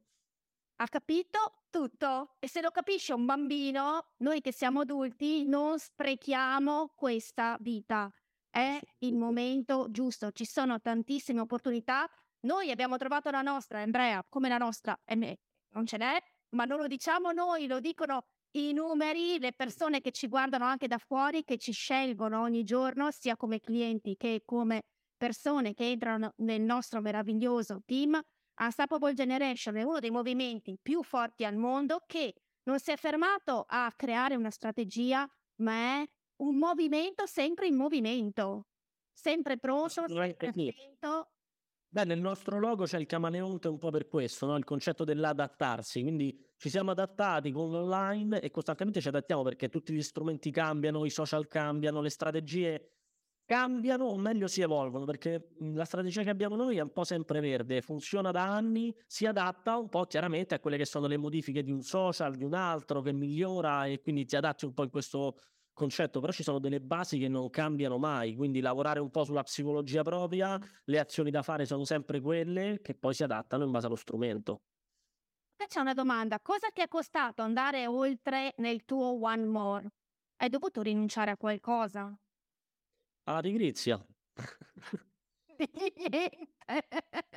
Ha 0.77 0.89
capito 0.89 1.67
tutto? 1.71 2.37
E 2.39 2.49
se 2.49 2.63
lo 2.63 2.71
capisce 2.71 3.13
un 3.13 3.27
bambino, 3.27 4.15
noi 4.19 4.41
che 4.41 4.51
siamo 4.51 4.81
adulti 4.81 5.45
non 5.47 5.79
sprechiamo 5.79 6.93
questa 6.97 7.59
vita. 7.61 8.11
È 8.49 8.81
il 8.99 9.15
momento 9.15 9.91
giusto, 9.91 10.33
ci 10.33 10.47
sono 10.47 10.81
tantissime 10.81 11.41
opportunità. 11.41 12.09
Noi 12.41 12.71
abbiamo 12.71 12.97
trovato 12.97 13.31
la 13.31 13.43
nostra, 13.43 13.81
Andrea, 13.81 14.25
come 14.29 14.49
la 14.49 14.59
nostra, 14.59 14.99
e 15.05 15.15
me, 15.17 15.39
non 15.75 15.87
ce 15.87 15.99
n'è, 15.99 16.19
ma 16.51 16.65
non 16.65 16.79
lo 16.79 16.87
diciamo 16.87 17.31
noi, 17.31 17.67
lo 17.67 17.79
dicono 17.79 18.25
i 18.53 18.73
numeri, 18.73 19.39
le 19.39 19.53
persone 19.53 20.01
che 20.01 20.13
ci 20.13 20.29
guardano 20.29 20.65
anche 20.65 20.89
da 20.89 20.99
fuori, 20.99 21.45
che 21.45 21.59
ci 21.59 21.73
scelgono 21.73 22.41
ogni 22.41 22.65
giorno, 22.65 23.11
sia 23.11 23.37
come 23.37 23.61
clienti 23.61 24.17
che 24.17 24.43
come 24.45 24.83
persone 25.17 25.75
che 25.75 25.91
entrano 25.91 26.33
nel 26.39 26.63
nostro 26.63 27.01
meraviglioso 27.01 27.83
team. 27.85 28.21
Unstoppable 28.61 29.15
Generation 29.15 29.77
è 29.77 29.83
uno 29.83 29.99
dei 29.99 30.11
movimenti 30.11 30.79
più 30.81 31.03
forti 31.03 31.45
al 31.45 31.57
mondo 31.57 32.03
che 32.07 32.35
non 32.65 32.79
si 32.79 32.93
è 32.93 32.97
fermato 32.97 33.65
a 33.67 33.93
creare 33.97 34.37
una 34.37 34.51
strategia, 34.51 35.29
ma 35.57 36.03
è 36.03 36.09
un 36.37 36.57
movimento 36.57 37.27
sempre 37.27 37.67
in 37.67 37.77
movimento, 37.77 38.69
sempre 39.13 39.59
pronto, 39.59 40.07
sempre 40.09 40.49
attento. 40.49 41.33
Beh, 41.89 42.05
nel 42.05 42.21
nostro 42.21 42.59
logo 42.59 42.85
c'è 42.85 42.99
il 42.99 43.05
camaleonte 43.07 43.69
un 43.69 43.77
po' 43.77 43.91
per 43.91 44.09
questo, 44.09 44.47
no? 44.47 44.57
il 44.57 44.65
concetto 44.65 45.05
dell'adattarsi, 45.05 46.01
quindi 46.01 46.35
ci 46.57 46.71
siamo 46.71 46.93
adattati 46.93 47.53
con 47.53 47.71
l'online 47.71 48.41
e 48.41 48.51
costantemente 48.51 49.03
ci 49.03 49.09
adattiamo 49.09 49.43
perché 49.43 49.69
tutti 49.69 49.93
gli 49.93 50.01
strumenti 50.03 50.51
cambiano, 50.51 51.05
i 51.05 51.11
social 51.11 51.47
cambiano, 51.49 52.01
le 52.01 52.09
strategie 52.09 53.02
cambiano 53.45 54.05
o 54.05 54.17
meglio 54.19 54.47
si 54.49 54.61
evolvono 54.63 55.05
perché 55.05 55.51
mhmm, 55.59 55.77
la 55.77 55.85
strategia 55.85 56.23
che 56.23 56.31
abbiamo 56.31 56.57
noi 56.57 56.77
è 56.79 56.81
un 56.81 56.93
po' 56.93 57.05
sempre 57.05 57.41
verde, 57.41 57.83
funziona 57.83 58.31
da 58.31 58.45
anni, 58.45 58.95
si 59.07 59.27
adatta 59.27 59.77
un 59.77 59.89
po' 59.89 60.05
chiaramente 60.07 60.55
a 60.55 60.61
quelle 60.61 60.77
che 60.77 60.85
sono 60.87 61.07
le 61.07 61.17
modifiche 61.17 61.63
di 61.63 61.71
un 61.71 61.83
social, 61.83 62.35
di 62.37 62.45
un 62.45 62.55
altro 62.55 63.01
che 63.03 63.13
migliora 63.13 63.87
e 63.87 64.01
quindi 64.01 64.25
ti 64.25 64.37
adatti 64.37 64.65
un 64.65 64.75
po' 64.75 64.85
in 64.85 64.91
questo 64.91 65.37
concetto, 65.73 66.21
però 66.21 66.33
ci 66.33 66.43
sono 66.43 66.59
delle 66.59 66.81
basi 66.81 67.19
che 67.19 67.29
non 67.29 67.49
cambiano 67.51 67.99
mai, 67.99 68.35
quindi 68.35 68.61
lavorare 68.61 69.01
un 69.01 69.11
po' 69.11 69.25
sulla 69.25 69.43
psicologia 69.43 70.03
propria, 70.03 70.59
le 70.85 70.99
azioni 70.99 71.31
da 71.31 71.43
fare 71.43 71.65
sono 71.67 71.85
sempre 71.85 72.21
quelle 72.21 72.81
che 72.83 72.95
poi 72.95 73.15
si 73.15 73.23
adattano 73.23 73.65
in 73.65 73.71
base 73.71 73.87
allo 73.87 73.97
strumento. 73.97 74.63
C'è 75.67 75.81
una 75.81 75.95
domanda, 75.95 76.41
cosa 76.41 76.69
ti 76.69 76.83
è 76.83 76.89
costato 76.89 77.41
andare 77.41 77.87
oltre 77.87 78.53
nel 78.59 78.85
tuo 78.85 79.19
One 79.23 79.45
More? 79.47 79.89
Hai 80.37 80.51
dovuto 80.51 80.83
rinunciare 80.83 81.31
a 81.31 81.37
qualcosa? 81.39 82.15
Alla 83.25 83.41
pigrizia. 83.41 84.05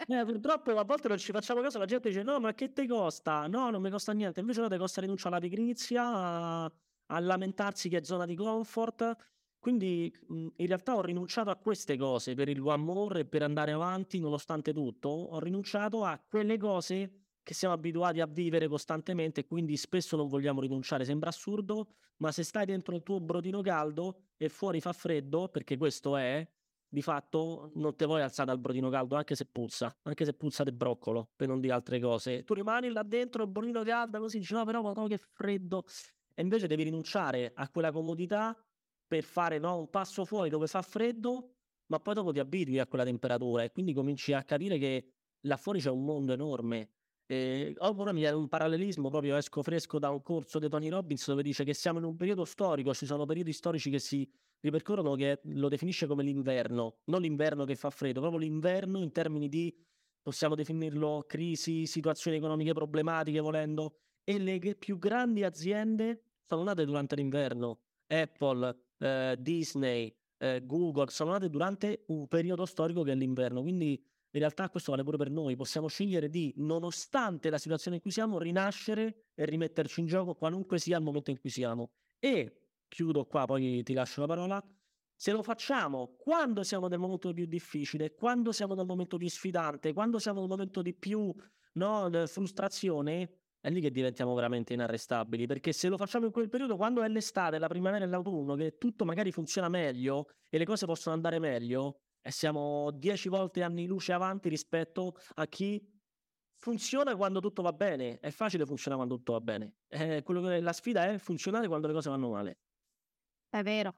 Eh, 0.07 0.23
purtroppo 0.23 0.77
a 0.77 0.83
volte 0.83 1.07
non 1.07 1.17
ci 1.17 1.31
facciamo 1.31 1.61
caso, 1.61 1.79
la 1.79 1.85
gente 1.85 2.09
dice 2.09 2.21
no, 2.21 2.39
ma 2.39 2.53
che 2.53 2.71
ti 2.71 2.85
costa? 2.87 3.47
No, 3.47 3.69
non 3.71 3.81
mi 3.81 3.89
costa 3.89 4.13
niente. 4.13 4.39
Invece 4.39 4.61
no, 4.61 4.67
ti 4.67 4.77
costa 4.77 5.01
rinunciare 5.01 5.35
alla 5.35 5.43
pigrizia, 5.47 6.03
a, 6.05 6.63
a 6.65 7.19
lamentarsi 7.19 7.89
che 7.89 7.97
è 7.97 8.03
zona 8.03 8.25
di 8.25 8.35
comfort. 8.35 9.15
Quindi 9.57 10.13
mhmm, 10.27 10.49
in 10.57 10.67
realtà 10.67 10.95
ho 10.95 11.01
rinunciato 11.01 11.49
a 11.49 11.55
queste 11.55 11.97
cose 11.97 12.35
per 12.35 12.49
il 12.49 12.61
One 12.61 12.83
More 12.83 13.19
e 13.21 13.25
per 13.25 13.41
andare 13.43 13.71
avanti 13.71 14.19
nonostante 14.19 14.73
tutto. 14.73 15.09
Ho 15.09 15.39
rinunciato 15.39 16.03
a 16.03 16.19
quelle 16.19 16.57
cose 16.57 17.24
che 17.45 17.53
siamo 17.53 17.75
abituati 17.75 18.21
a 18.21 18.25
vivere 18.25 18.67
costantemente 18.67 19.41
e 19.41 19.45
quindi 19.45 19.77
spesso 19.77 20.17
non 20.17 20.27
vogliamo 20.27 20.61
rinunciare. 20.61 21.05
Sembra 21.05 21.29
assurdo, 21.29 21.89
ma 22.17 22.31
se 22.31 22.41
stai 22.41 22.65
dentro 22.65 22.95
il 22.95 23.03
tuo 23.03 23.19
brodino 23.21 23.61
caldo 23.61 24.29
e 24.35 24.49
fuori 24.49 24.81
fa 24.81 24.91
freddo, 24.93 25.47
perché 25.49 25.77
questo 25.77 26.17
è, 26.17 26.45
di 26.89 27.03
fatto 27.03 27.71
non 27.75 27.95
te 27.95 28.05
vuoi 28.07 28.23
alzare 28.23 28.47
dal 28.49 28.59
brodino 28.59 28.89
caldo 28.89 29.15
anche 29.15 29.35
se 29.35 29.45
puzza, 29.45 29.95
anche 30.01 30.25
se 30.25 30.33
puzza 30.33 30.63
di 30.63 30.71
broccolo, 30.71 31.29
per 31.35 31.47
non 31.47 31.59
dire 31.59 31.73
altre 31.73 31.99
cose. 31.99 32.43
Tu 32.43 32.55
rimani 32.55 32.89
là 32.89 33.03
dentro 33.03 33.43
il 33.43 33.49
brodino 33.49 33.83
caldo 33.83 34.19
così 34.19 34.39
dici 34.39 34.53
no 34.55 34.65
però 34.65 34.81
no 34.81 35.05
che 35.05 35.19
freddo 35.19 35.83
e 36.33 36.41
invece 36.41 36.65
devi 36.65 36.81
rinunciare 36.81 37.51
a 37.53 37.69
quella 37.69 37.91
comodità 37.91 38.57
per 39.05 39.23
fare 39.23 39.59
no, 39.59 39.77
un 39.77 39.89
passo 39.91 40.25
fuori 40.25 40.49
dove 40.49 40.65
fa 40.65 40.81
freddo, 40.81 41.57
ma 41.91 41.99
poi 41.99 42.15
dopo 42.15 42.31
ti 42.31 42.39
abitui 42.39 42.79
a 42.79 42.87
quella 42.87 43.03
temperatura 43.03 43.61
e 43.61 43.71
quindi 43.71 43.93
cominci 43.93 44.33
a 44.33 44.43
capire 44.43 44.79
che 44.79 45.11
là 45.41 45.57
fuori 45.57 45.79
c'è 45.79 45.91
un 45.91 46.03
mondo 46.03 46.33
enorme 46.33 46.94
e 47.27 47.73
ora 47.79 48.11
mi 48.11 48.23
un 48.25 48.47
parallelismo, 48.47 49.09
proprio 49.09 49.35
esco 49.35 49.63
fresco 49.63 49.97
da 49.97 50.09
un 50.09 50.21
corso 50.21 50.59
di 50.59 50.69
Tony 50.69 50.89
Robbins 50.89 51.27
dove 51.27 51.41
dice 51.41 51.63
che 51.63 51.73
siamo 51.73 51.97
in 51.97 52.05
un 52.05 52.15
periodo 52.15 52.45
storico, 52.45 52.93
ci 52.93 53.05
sono 53.05 53.25
periodi 53.25 53.51
storici 53.51 53.89
che 53.89 53.99
si 53.99 54.29
ripercorrono 54.59 55.15
che 55.15 55.39
lo 55.43 55.67
definisce 55.67 56.05
come 56.07 56.23
l'inverno, 56.23 56.97
non 57.05 57.21
l'inverno 57.21 57.65
che 57.65 57.75
fa 57.75 57.89
freddo, 57.89 58.19
proprio 58.19 58.39
l'inverno 58.39 59.01
in 59.01 59.11
termini 59.11 59.49
di, 59.49 59.75
possiamo 60.21 60.55
definirlo, 60.55 61.25
crisi, 61.27 61.85
situazioni 61.85 62.37
economiche 62.37 62.73
problematiche 62.73 63.39
volendo, 63.39 63.97
e 64.23 64.39
le 64.39 64.75
più 64.75 64.97
grandi 64.97 65.43
aziende 65.43 66.21
sono 66.45 66.63
nate 66.63 66.85
durante 66.85 67.15
l'inverno. 67.15 67.79
Apple, 68.07 68.75
eh, 68.99 69.35
Disney, 69.39 70.15
eh, 70.37 70.63
Google 70.65 71.09
sono 71.09 71.31
nate 71.31 71.49
durante 71.49 72.03
un 72.07 72.27
periodo 72.27 72.65
storico 72.65 73.03
che 73.03 73.11
è 73.11 73.15
l'inverno, 73.15 73.61
quindi 73.61 74.03
in 74.35 74.41
realtà 74.41 74.69
questo 74.69 74.91
vale 74.91 75.03
pure 75.03 75.15
per 75.15 75.29
noi, 75.31 75.55
possiamo 75.55 75.87
scegliere 75.87 76.29
di, 76.29 76.53
nonostante 76.57 77.49
la 77.49 77.57
situazione 77.57 77.97
in 77.97 78.01
cui 78.01 78.11
siamo, 78.11 78.37
rinascere 78.37 79.27
e 79.33 79.45
rimetterci 79.45 80.01
in 80.01 80.07
gioco 80.07 80.35
qualunque 80.35 80.77
sia 80.77 80.97
il 80.97 81.03
momento 81.03 81.31
in 81.31 81.39
cui 81.39 81.49
siamo. 81.49 81.91
E 82.19 82.67
chiudo 82.89 83.25
qua, 83.25 83.45
poi 83.45 83.81
ti 83.83 83.93
lascio 83.93 84.21
la 84.21 84.27
parola. 84.27 84.63
Se 85.15 85.31
lo 85.31 85.41
facciamo 85.41 86.15
quando 86.17 86.63
siamo 86.63 86.89
nel 86.89 86.99
momento 86.99 87.31
più 87.31 87.45
difficile, 87.45 88.13
quando 88.13 88.51
siamo 88.51 88.73
nel 88.73 88.85
momento 88.85 89.15
più 89.15 89.29
sfidante, 89.29 89.93
quando 89.93 90.19
siamo 90.19 90.41
nel 90.41 90.49
momento 90.49 90.81
di 90.81 90.93
più 90.93 91.33
no, 91.73 92.09
frustrazione, 92.27 93.39
è 93.61 93.69
lì 93.69 93.79
che 93.79 93.89
diventiamo 93.89 94.33
veramente 94.33 94.73
inarrestabili. 94.73 95.45
Perché 95.45 95.71
se 95.71 95.87
lo 95.87 95.95
facciamo 95.95 96.25
in 96.25 96.33
quel 96.33 96.49
periodo, 96.49 96.75
quando 96.75 97.01
è 97.01 97.07
l'estate, 97.07 97.57
la 97.57 97.69
primavera 97.69 98.03
e 98.03 98.07
l'autunno, 98.09 98.55
che 98.55 98.77
tutto 98.77 99.05
magari 99.05 99.31
funziona 99.31 99.69
meglio 99.69 100.27
e 100.49 100.57
le 100.57 100.65
cose 100.65 100.85
possono 100.85 101.15
andare 101.15 101.39
meglio, 101.39 102.01
e 102.27 102.31
siamo 102.31 102.89
dieci 102.89 103.29
volte 103.29 103.61
anni 103.61 103.85
luce 103.85 104.11
avanti 104.11 104.49
rispetto 104.49 105.15
a 105.35 105.45
chi 105.45 105.79
funziona 106.57 107.15
quando 107.15 107.39
tutto 107.39 107.61
va 107.61 107.71
bene. 107.71 108.17
È 108.19 108.31
facile 108.31 108.65
funzionare 108.65 109.03
quando 109.03 109.17
tutto 109.17 109.33
va 109.33 109.41
bene. 109.41 109.75
Eh, 109.87 110.23
che, 110.23 110.59
la 110.59 110.73
sfida 110.73 111.05
è 111.05 111.19
funzionare 111.19 111.67
quando 111.67 111.85
le 111.85 111.93
cose 111.93 112.09
vanno 112.09 112.31
male. 112.31 112.57
È 113.47 113.61
vero. 113.61 113.93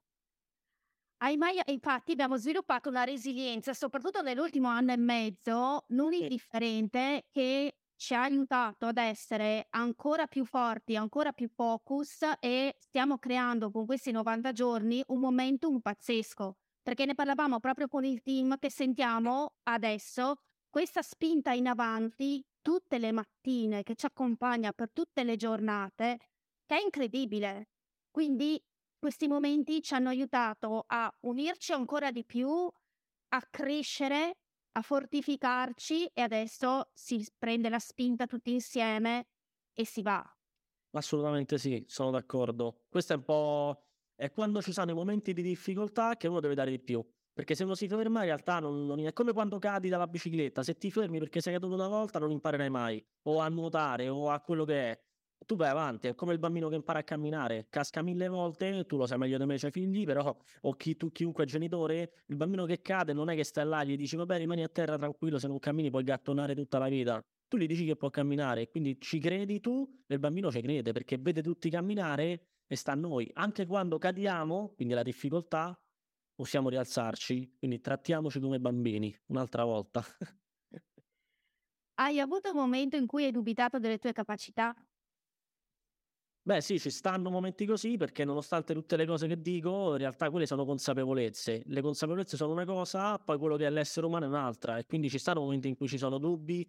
Hai 1.20 1.38
mai, 1.38 1.62
infatti 1.68 2.12
abbiamo 2.12 2.36
sviluppato 2.36 2.90
una 2.90 3.06
resilienza, 3.06 3.74
soprattutto 3.74 4.22
nell'ultimo 4.22 4.68
anno 4.68 4.92
e 4.92 4.98
mezzo, 4.98 5.86
non 5.88 6.12
indifferente, 6.12 7.28
che 7.32 7.78
ci 7.96 8.14
ha 8.14 8.24
aiutato 8.24 8.88
ad 8.88 8.98
essere 8.98 9.68
ancora 9.70 10.28
più 10.28 10.44
forti, 10.44 10.98
ancora 10.98 11.32
più 11.32 11.48
focus 11.48 12.24
e 12.42 12.76
stiamo 12.78 13.20
creando 13.20 13.72
con 13.72 13.86
questi 13.86 14.12
90 14.12 14.52
giorni 14.52 15.02
un 15.08 15.20
momentum 15.22 15.80
pazzesco 15.80 16.58
perché 16.88 17.04
ne 17.04 17.16
parlavamo 17.16 17.60
proprio 17.60 17.90
con 17.90 18.06
il 18.06 18.22
team 18.22 18.58
che 18.58 18.72
sentiamo 18.72 19.56
adesso 19.64 20.36
questa 20.70 21.02
spinta 21.02 21.52
in 21.52 21.68
avanti 21.68 22.42
tutte 22.62 22.98
le 22.98 23.12
mattine 23.12 23.84
che 23.84 23.94
ci 23.96 24.06
accompagna 24.06 24.72
per 24.72 24.94
tutte 24.94 25.26
le 25.26 25.36
giornate, 25.36 26.18
che 26.66 26.78
è 26.78 26.82
incredibile. 26.82 27.72
Quindi 28.10 28.58
questi 28.98 29.28
momenti 29.28 29.82
ci 29.82 29.96
hanno 29.96 30.08
aiutato 30.08 30.86
a 30.88 31.14
unirci 31.24 31.74
ancora 31.74 32.10
di 32.10 32.24
più, 32.24 32.48
a 32.48 33.42
crescere, 33.50 34.38
a 34.72 34.82
fortificarci 34.82 36.06
e 36.14 36.22
adesso 36.22 36.90
si 36.94 37.22
prende 37.38 37.68
la 37.68 37.80
spinta 37.80 38.28
tutti 38.28 38.54
insieme 38.54 39.26
e 39.74 39.86
si 39.86 40.02
va. 40.02 40.24
Assolutamente 40.92 41.58
sì, 41.58 41.84
sono 41.86 42.12
d'accordo. 42.12 42.86
Questo 42.88 43.12
è 43.12 43.18
un 43.18 43.24
po' 43.24 43.87
è 44.18 44.32
quando 44.32 44.64
ci 44.64 44.74
sono 44.74 44.90
i 44.90 44.96
momenti 44.96 45.32
di 45.32 45.44
difficoltà 45.44 46.18
che 46.18 46.28
uno 46.28 46.40
deve 46.40 46.56
dare 46.56 46.72
di 46.72 46.80
più. 46.80 47.06
Perché 47.32 47.54
se 47.54 47.64
uno 47.64 47.76
si 47.76 47.88
ferma 47.88 48.22
in 48.22 48.26
realtà 48.26 48.58
non, 48.58 48.88
non, 48.88 49.00
è 49.06 49.14
come 49.14 49.32
quando 49.32 49.60
cadi 49.60 49.90
dalla 49.90 50.08
bicicletta, 50.08 50.64
se 50.64 50.76
ti 50.76 50.90
fermi 50.90 51.20
perché 51.20 51.40
sei 51.40 51.54
caduto 51.54 51.76
una 51.76 51.88
volta 51.88 52.18
non 52.18 52.32
imparerai 52.32 52.70
mai, 52.72 53.06
o 53.24 53.40
a 53.40 53.48
nuotare 53.48 54.10
o 54.10 54.32
a 54.32 54.40
quello 54.40 54.66
che 54.66 54.92
è. 54.92 55.00
Tu 55.46 55.56
vai 55.56 55.70
avanti, 55.70 56.08
è 56.08 56.16
come 56.16 56.34
il 56.34 56.40
bambino 56.40 56.68
che 56.68 56.74
impara 56.74 56.98
a 56.98 57.04
camminare, 57.04 57.68
casca 57.70 58.02
mille 58.02 58.28
volte, 58.28 58.88
tu 58.88 58.98
lo 58.98 59.06
sai 59.06 59.20
meglio 59.20 59.38
di 59.38 59.46
me, 59.46 59.56
c'hai 59.60 59.70
figli, 59.70 60.04
però, 60.04 60.36
o 60.62 60.74
chi, 60.74 60.98
tu, 60.98 61.12
chiunque 61.12 61.46
genitore, 61.46 62.24
il 62.26 62.36
bambino 62.38 62.66
che 62.66 62.82
cade 62.82 63.14
non 63.14 63.30
è 63.30 63.36
che 63.36 63.44
stai 63.44 63.68
là, 63.68 63.84
gli 63.84 63.96
dici 63.96 64.16
vabbè 64.16 64.36
rimani 64.40 64.64
a 64.64 64.68
terra 64.68 64.98
tranquillo, 64.98 65.38
se 65.38 65.48
non 65.48 65.60
cammini 65.60 65.92
puoi 65.92 66.04
gattonare 66.04 66.56
tutta 66.56 66.80
la 66.80 66.88
vita. 66.88 67.24
Tu 67.48 67.58
gli 67.58 67.66
dici 67.66 67.86
che 67.86 67.96
può 67.96 68.10
camminare, 68.10 68.68
quindi 68.70 69.00
ci 69.00 69.20
credi 69.20 69.60
tu 69.62 70.04
e 70.06 70.14
il 70.16 70.20
bambino 70.20 70.52
ci 70.52 70.62
crede 70.62 70.92
perché 70.92 71.18
vede 71.18 71.42
tutti 71.42 71.70
camminare 71.70 72.48
e 72.68 72.76
sta 72.76 72.92
a 72.92 72.96
noi. 72.96 73.30
Anche 73.34 73.66
quando 73.66 73.98
cadiamo, 73.98 74.74
quindi 74.76 74.94
la 74.94 75.04
difficoltà, 75.04 75.80
possiamo 76.36 76.68
rialzarci, 76.70 77.56
quindi 77.58 77.80
trattiamoci 77.80 78.40
come 78.42 78.60
bambini 78.60 79.18
un'altra 79.28 79.64
volta. 79.64 80.04
Hai 82.00 82.20
avuto 82.20 82.50
un 82.50 82.56
momento 82.56 82.96
in 82.96 83.06
cui 83.06 83.26
hai 83.26 83.32
dubitato 83.32 83.78
delle 83.78 84.00
tue 84.00 84.12
capacità? 84.12 84.74
Beh 86.48 86.62
sì, 86.62 86.80
ci 86.80 86.90
stanno 86.90 87.30
momenti 87.30 87.66
così 87.66 87.98
perché 87.98 88.24
nonostante 88.24 88.74
tutte 88.74 88.96
le 88.96 89.06
cose 89.06 89.28
che 89.28 89.42
dico, 89.42 89.92
in 89.92 89.98
realtà 89.98 90.30
quelle 90.30 90.46
sono 90.46 90.64
consapevolezze. 90.64 91.62
Le 91.66 91.82
consapevolezze 91.82 92.38
sono 92.38 92.54
una 92.54 92.64
cosa, 92.64 93.20
poi 93.20 93.38
quello 93.38 93.58
che 93.58 93.66
è 93.68 93.70
l'essere 93.70 94.06
umano 94.06 94.24
è 94.26 94.28
un'altra 94.30 94.78
e 94.78 94.86
quindi 94.86 95.10
ci 95.10 95.18
stanno 95.18 95.42
momenti 95.42 95.68
in 95.68 95.76
cui 95.76 95.90
ci 95.90 95.98
sono 95.98 96.18
dubbi, 96.20 96.66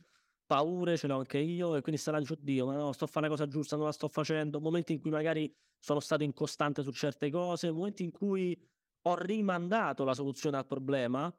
paure, 0.48 0.96
ce 0.96 1.06
l'ho 1.06 1.18
anche 1.18 1.38
io 1.38 1.76
e 1.76 1.82
quindi 1.82 2.00
sarà 2.00 2.18
oddio, 2.18 2.66
ma 2.66 2.74
no, 2.74 2.92
sto 2.92 3.04
a 3.04 3.06
fare 3.06 3.26
la 3.26 3.32
cosa 3.32 3.46
giusta, 3.46 3.76
non 3.76 3.84
la 3.84 3.92
sto 3.92 4.08
facendo, 4.08 4.60
momenti 4.60 4.94
in 4.94 5.00
cui 5.00 5.10
magari 5.10 5.54
sono 5.78 6.00
stato 6.00 6.24
incostante 6.24 6.82
su 6.82 6.90
certe 6.90 7.30
cose, 7.30 7.70
momenti 7.70 8.02
in 8.02 8.10
cui 8.10 8.58
ho 9.02 9.14
rimandato 9.16 10.04
la 10.04 10.14
soluzione 10.14 10.56
al 10.56 10.66
problema, 10.66 11.32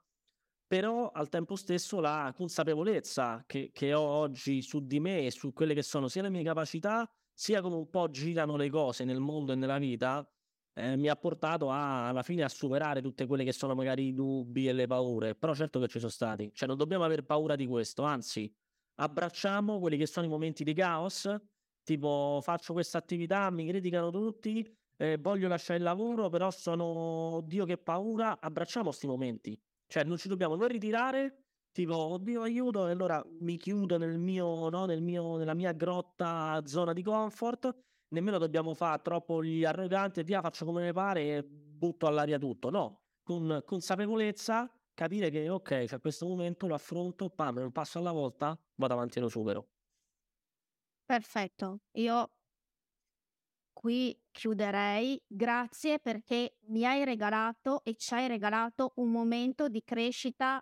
però 0.67 1.10
al 1.10 1.28
tempo 1.30 1.56
stesso 1.56 2.00
la 2.00 2.32
consapevolezza 2.36 3.43
che, 3.48 3.72
che 3.74 3.93
ho 3.95 4.02
oggi 4.02 4.62
su 4.62 4.86
di 4.86 5.00
me 5.00 5.26
e 5.26 5.32
su 5.32 5.54
quelle 5.54 5.74
che 5.74 5.82
sono 5.82 6.08
sia 6.08 6.22
le 6.22 6.30
mie 6.30 6.43
capacità, 6.43 7.10
sia 7.34 7.62
come 7.62 7.76
un 7.78 7.89
po' 7.89 8.10
girano 8.12 8.56
le 8.58 8.69
cose 8.69 9.04
nel 9.06 9.19
mondo 9.19 9.54
e 9.54 9.56
nella 9.56 9.80
vita, 9.80 10.30
eh, 10.74 10.95
mi 10.98 11.10
ha 11.10 11.15
portato 11.15 11.72
a, 11.72 12.10
alla 12.10 12.22
fine 12.22 12.43
a 12.43 12.50
superare 12.50 13.02
tutte 13.02 13.26
quelle 13.26 13.43
che 13.43 13.54
sono 13.54 13.74
magari 13.74 14.08
i 14.08 14.13
dubbi 14.13 14.67
e 14.67 14.74
le 14.74 14.86
paure. 14.86 15.34
Però 15.36 15.56
certo 15.56 15.80
che 15.80 15.88
ci 15.88 15.98
sono 15.98 16.12
stati, 16.12 16.52
cioè 16.54 16.67
non 16.67 16.78
dobbiamo 16.78 17.04
aver 17.04 17.26
paura 17.26 17.56
di 17.56 17.65
questo, 17.65 18.04
anzi 18.04 18.54
abbracciamo 19.00 19.80
quelli 19.80 19.98
che 19.98 20.06
sono 20.06 20.26
i 20.26 20.30
momenti 20.30 20.64
di 20.64 20.74
caos, 20.74 21.34
tipo 21.84 22.40
faccio 22.42 22.74
questa 22.74 22.98
attività, 22.98 23.50
mi 23.50 23.66
criticano 23.68 24.12
tutti, 24.12 24.66
eh, 24.98 25.18
voglio 25.18 25.48
lasciare 25.48 25.80
il 25.80 25.86
lavoro, 25.86 26.30
però 26.30 26.52
sono, 26.52 27.42
Dio 27.46 27.66
che 27.66 27.78
paura, 27.78 28.40
abbracciamo 28.40 28.88
questi 28.88 29.08
momenti. 29.08 29.60
Cioè 29.88 30.04
non 30.04 30.18
ci 30.18 30.28
dobbiamo 30.28 30.56
noi 30.56 30.70
ritirare, 30.70 31.46
tipo, 31.72 31.96
oddio 31.96 32.42
aiuto, 32.42 32.88
e 32.88 32.92
allora 32.92 33.26
mi 33.40 33.58
chiudo 33.58 33.98
nel 33.98 34.20
mio, 34.20 34.70
no, 34.70 34.86
nel 34.86 35.02
mio, 35.02 35.38
nella 35.38 35.54
mia 35.54 35.72
grotta 35.72 36.62
zona 36.66 36.94
di 36.94 37.02
comfort, 37.02 37.74
nemmeno 38.10 38.38
dobbiamo 38.38 38.74
fare 38.74 39.02
troppo 39.02 39.44
gli 39.44 39.64
arroganti 39.64 40.24
via, 40.24 40.42
faccio 40.42 40.66
come 40.66 40.86
mi 40.86 40.94
pare 40.94 41.38
e 41.38 41.44
butto 41.44 42.06
all'aria 42.06 42.38
tutto. 42.38 42.70
No, 42.70 43.04
con 43.24 43.62
consapevolezza 43.66 44.70
capire 45.00 45.30
che 45.30 45.48
ok, 45.48 45.86
c'è 45.86 46.00
questo 46.02 46.28
momento, 46.28 46.68
lo 46.68 46.74
affronto, 46.74 47.30
pam, 47.30 47.56
un 47.56 47.72
passo 47.72 48.00
alla 48.00 48.12
volta, 48.12 48.60
vado 48.76 48.94
avanti 48.94 49.20
e 49.20 49.22
lo 49.22 49.30
supero. 49.30 49.70
Perfetto, 51.06 51.80
io 51.94 52.30
qui 53.72 54.20
chiuderei. 54.30 55.24
Grazie 55.26 56.00
perché 56.00 56.58
mi 56.68 56.86
hai 56.86 57.06
regalato 57.06 57.82
e 57.86 57.96
ci 57.96 58.14
hai 58.14 58.28
regalato 58.28 58.92
un 58.96 59.10
momento 59.10 59.70
di 59.70 59.82
crescita 59.86 60.62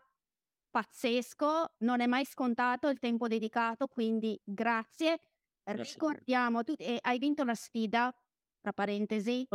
pazzesco. 0.70 1.74
Non 1.80 2.02
è 2.02 2.06
mai 2.06 2.24
scontato 2.24 2.90
il 2.90 3.00
tempo 3.00 3.28
dedicato, 3.28 3.88
quindi 3.88 4.40
grazie. 4.44 5.20
Grazie 5.64 5.94
Ricordiamo, 5.94 6.64
tu 6.64 6.76
eh, 6.78 7.00
hai 7.02 7.18
vinto 7.18 7.44
la 7.44 7.56
sfida, 7.56 8.14
tra 8.62 8.72
parentesi, 8.72 9.48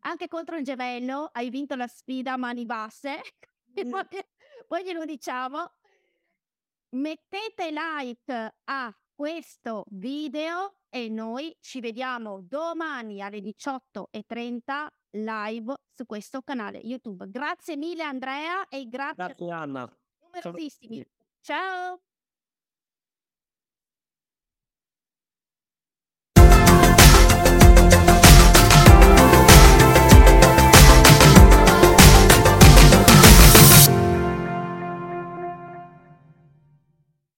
anche 0.00 0.28
contro 0.28 0.56
il 0.56 0.64
gemello, 0.64 1.28
hai 1.30 1.50
vinto 1.50 1.76
la 1.76 1.86
sfida 1.86 2.32
a 2.32 2.36
mani 2.38 2.64
basse. 2.64 3.20
Poi, 4.66 4.84
glielo 4.84 5.04
diciamo. 5.04 5.72
Mettete 6.90 7.70
like 7.70 8.54
a 8.64 8.94
questo 9.14 9.84
video 9.88 10.76
e 10.90 11.08
noi 11.08 11.56
ci 11.60 11.80
vediamo 11.80 12.42
domani 12.42 13.22
alle 13.22 13.38
18.30 13.38 14.86
live 15.12 15.74
su 15.94 16.04
questo 16.04 16.42
canale 16.42 16.78
YouTube. 16.78 17.30
Grazie 17.30 17.76
mille 17.76 18.02
Andrea 18.02 18.68
e 18.68 18.86
grazie 18.88 19.24
Grazie 19.24 19.50
Anna. 19.50 19.98
numerosissimi. 20.20 21.06
Ciao! 21.40 22.11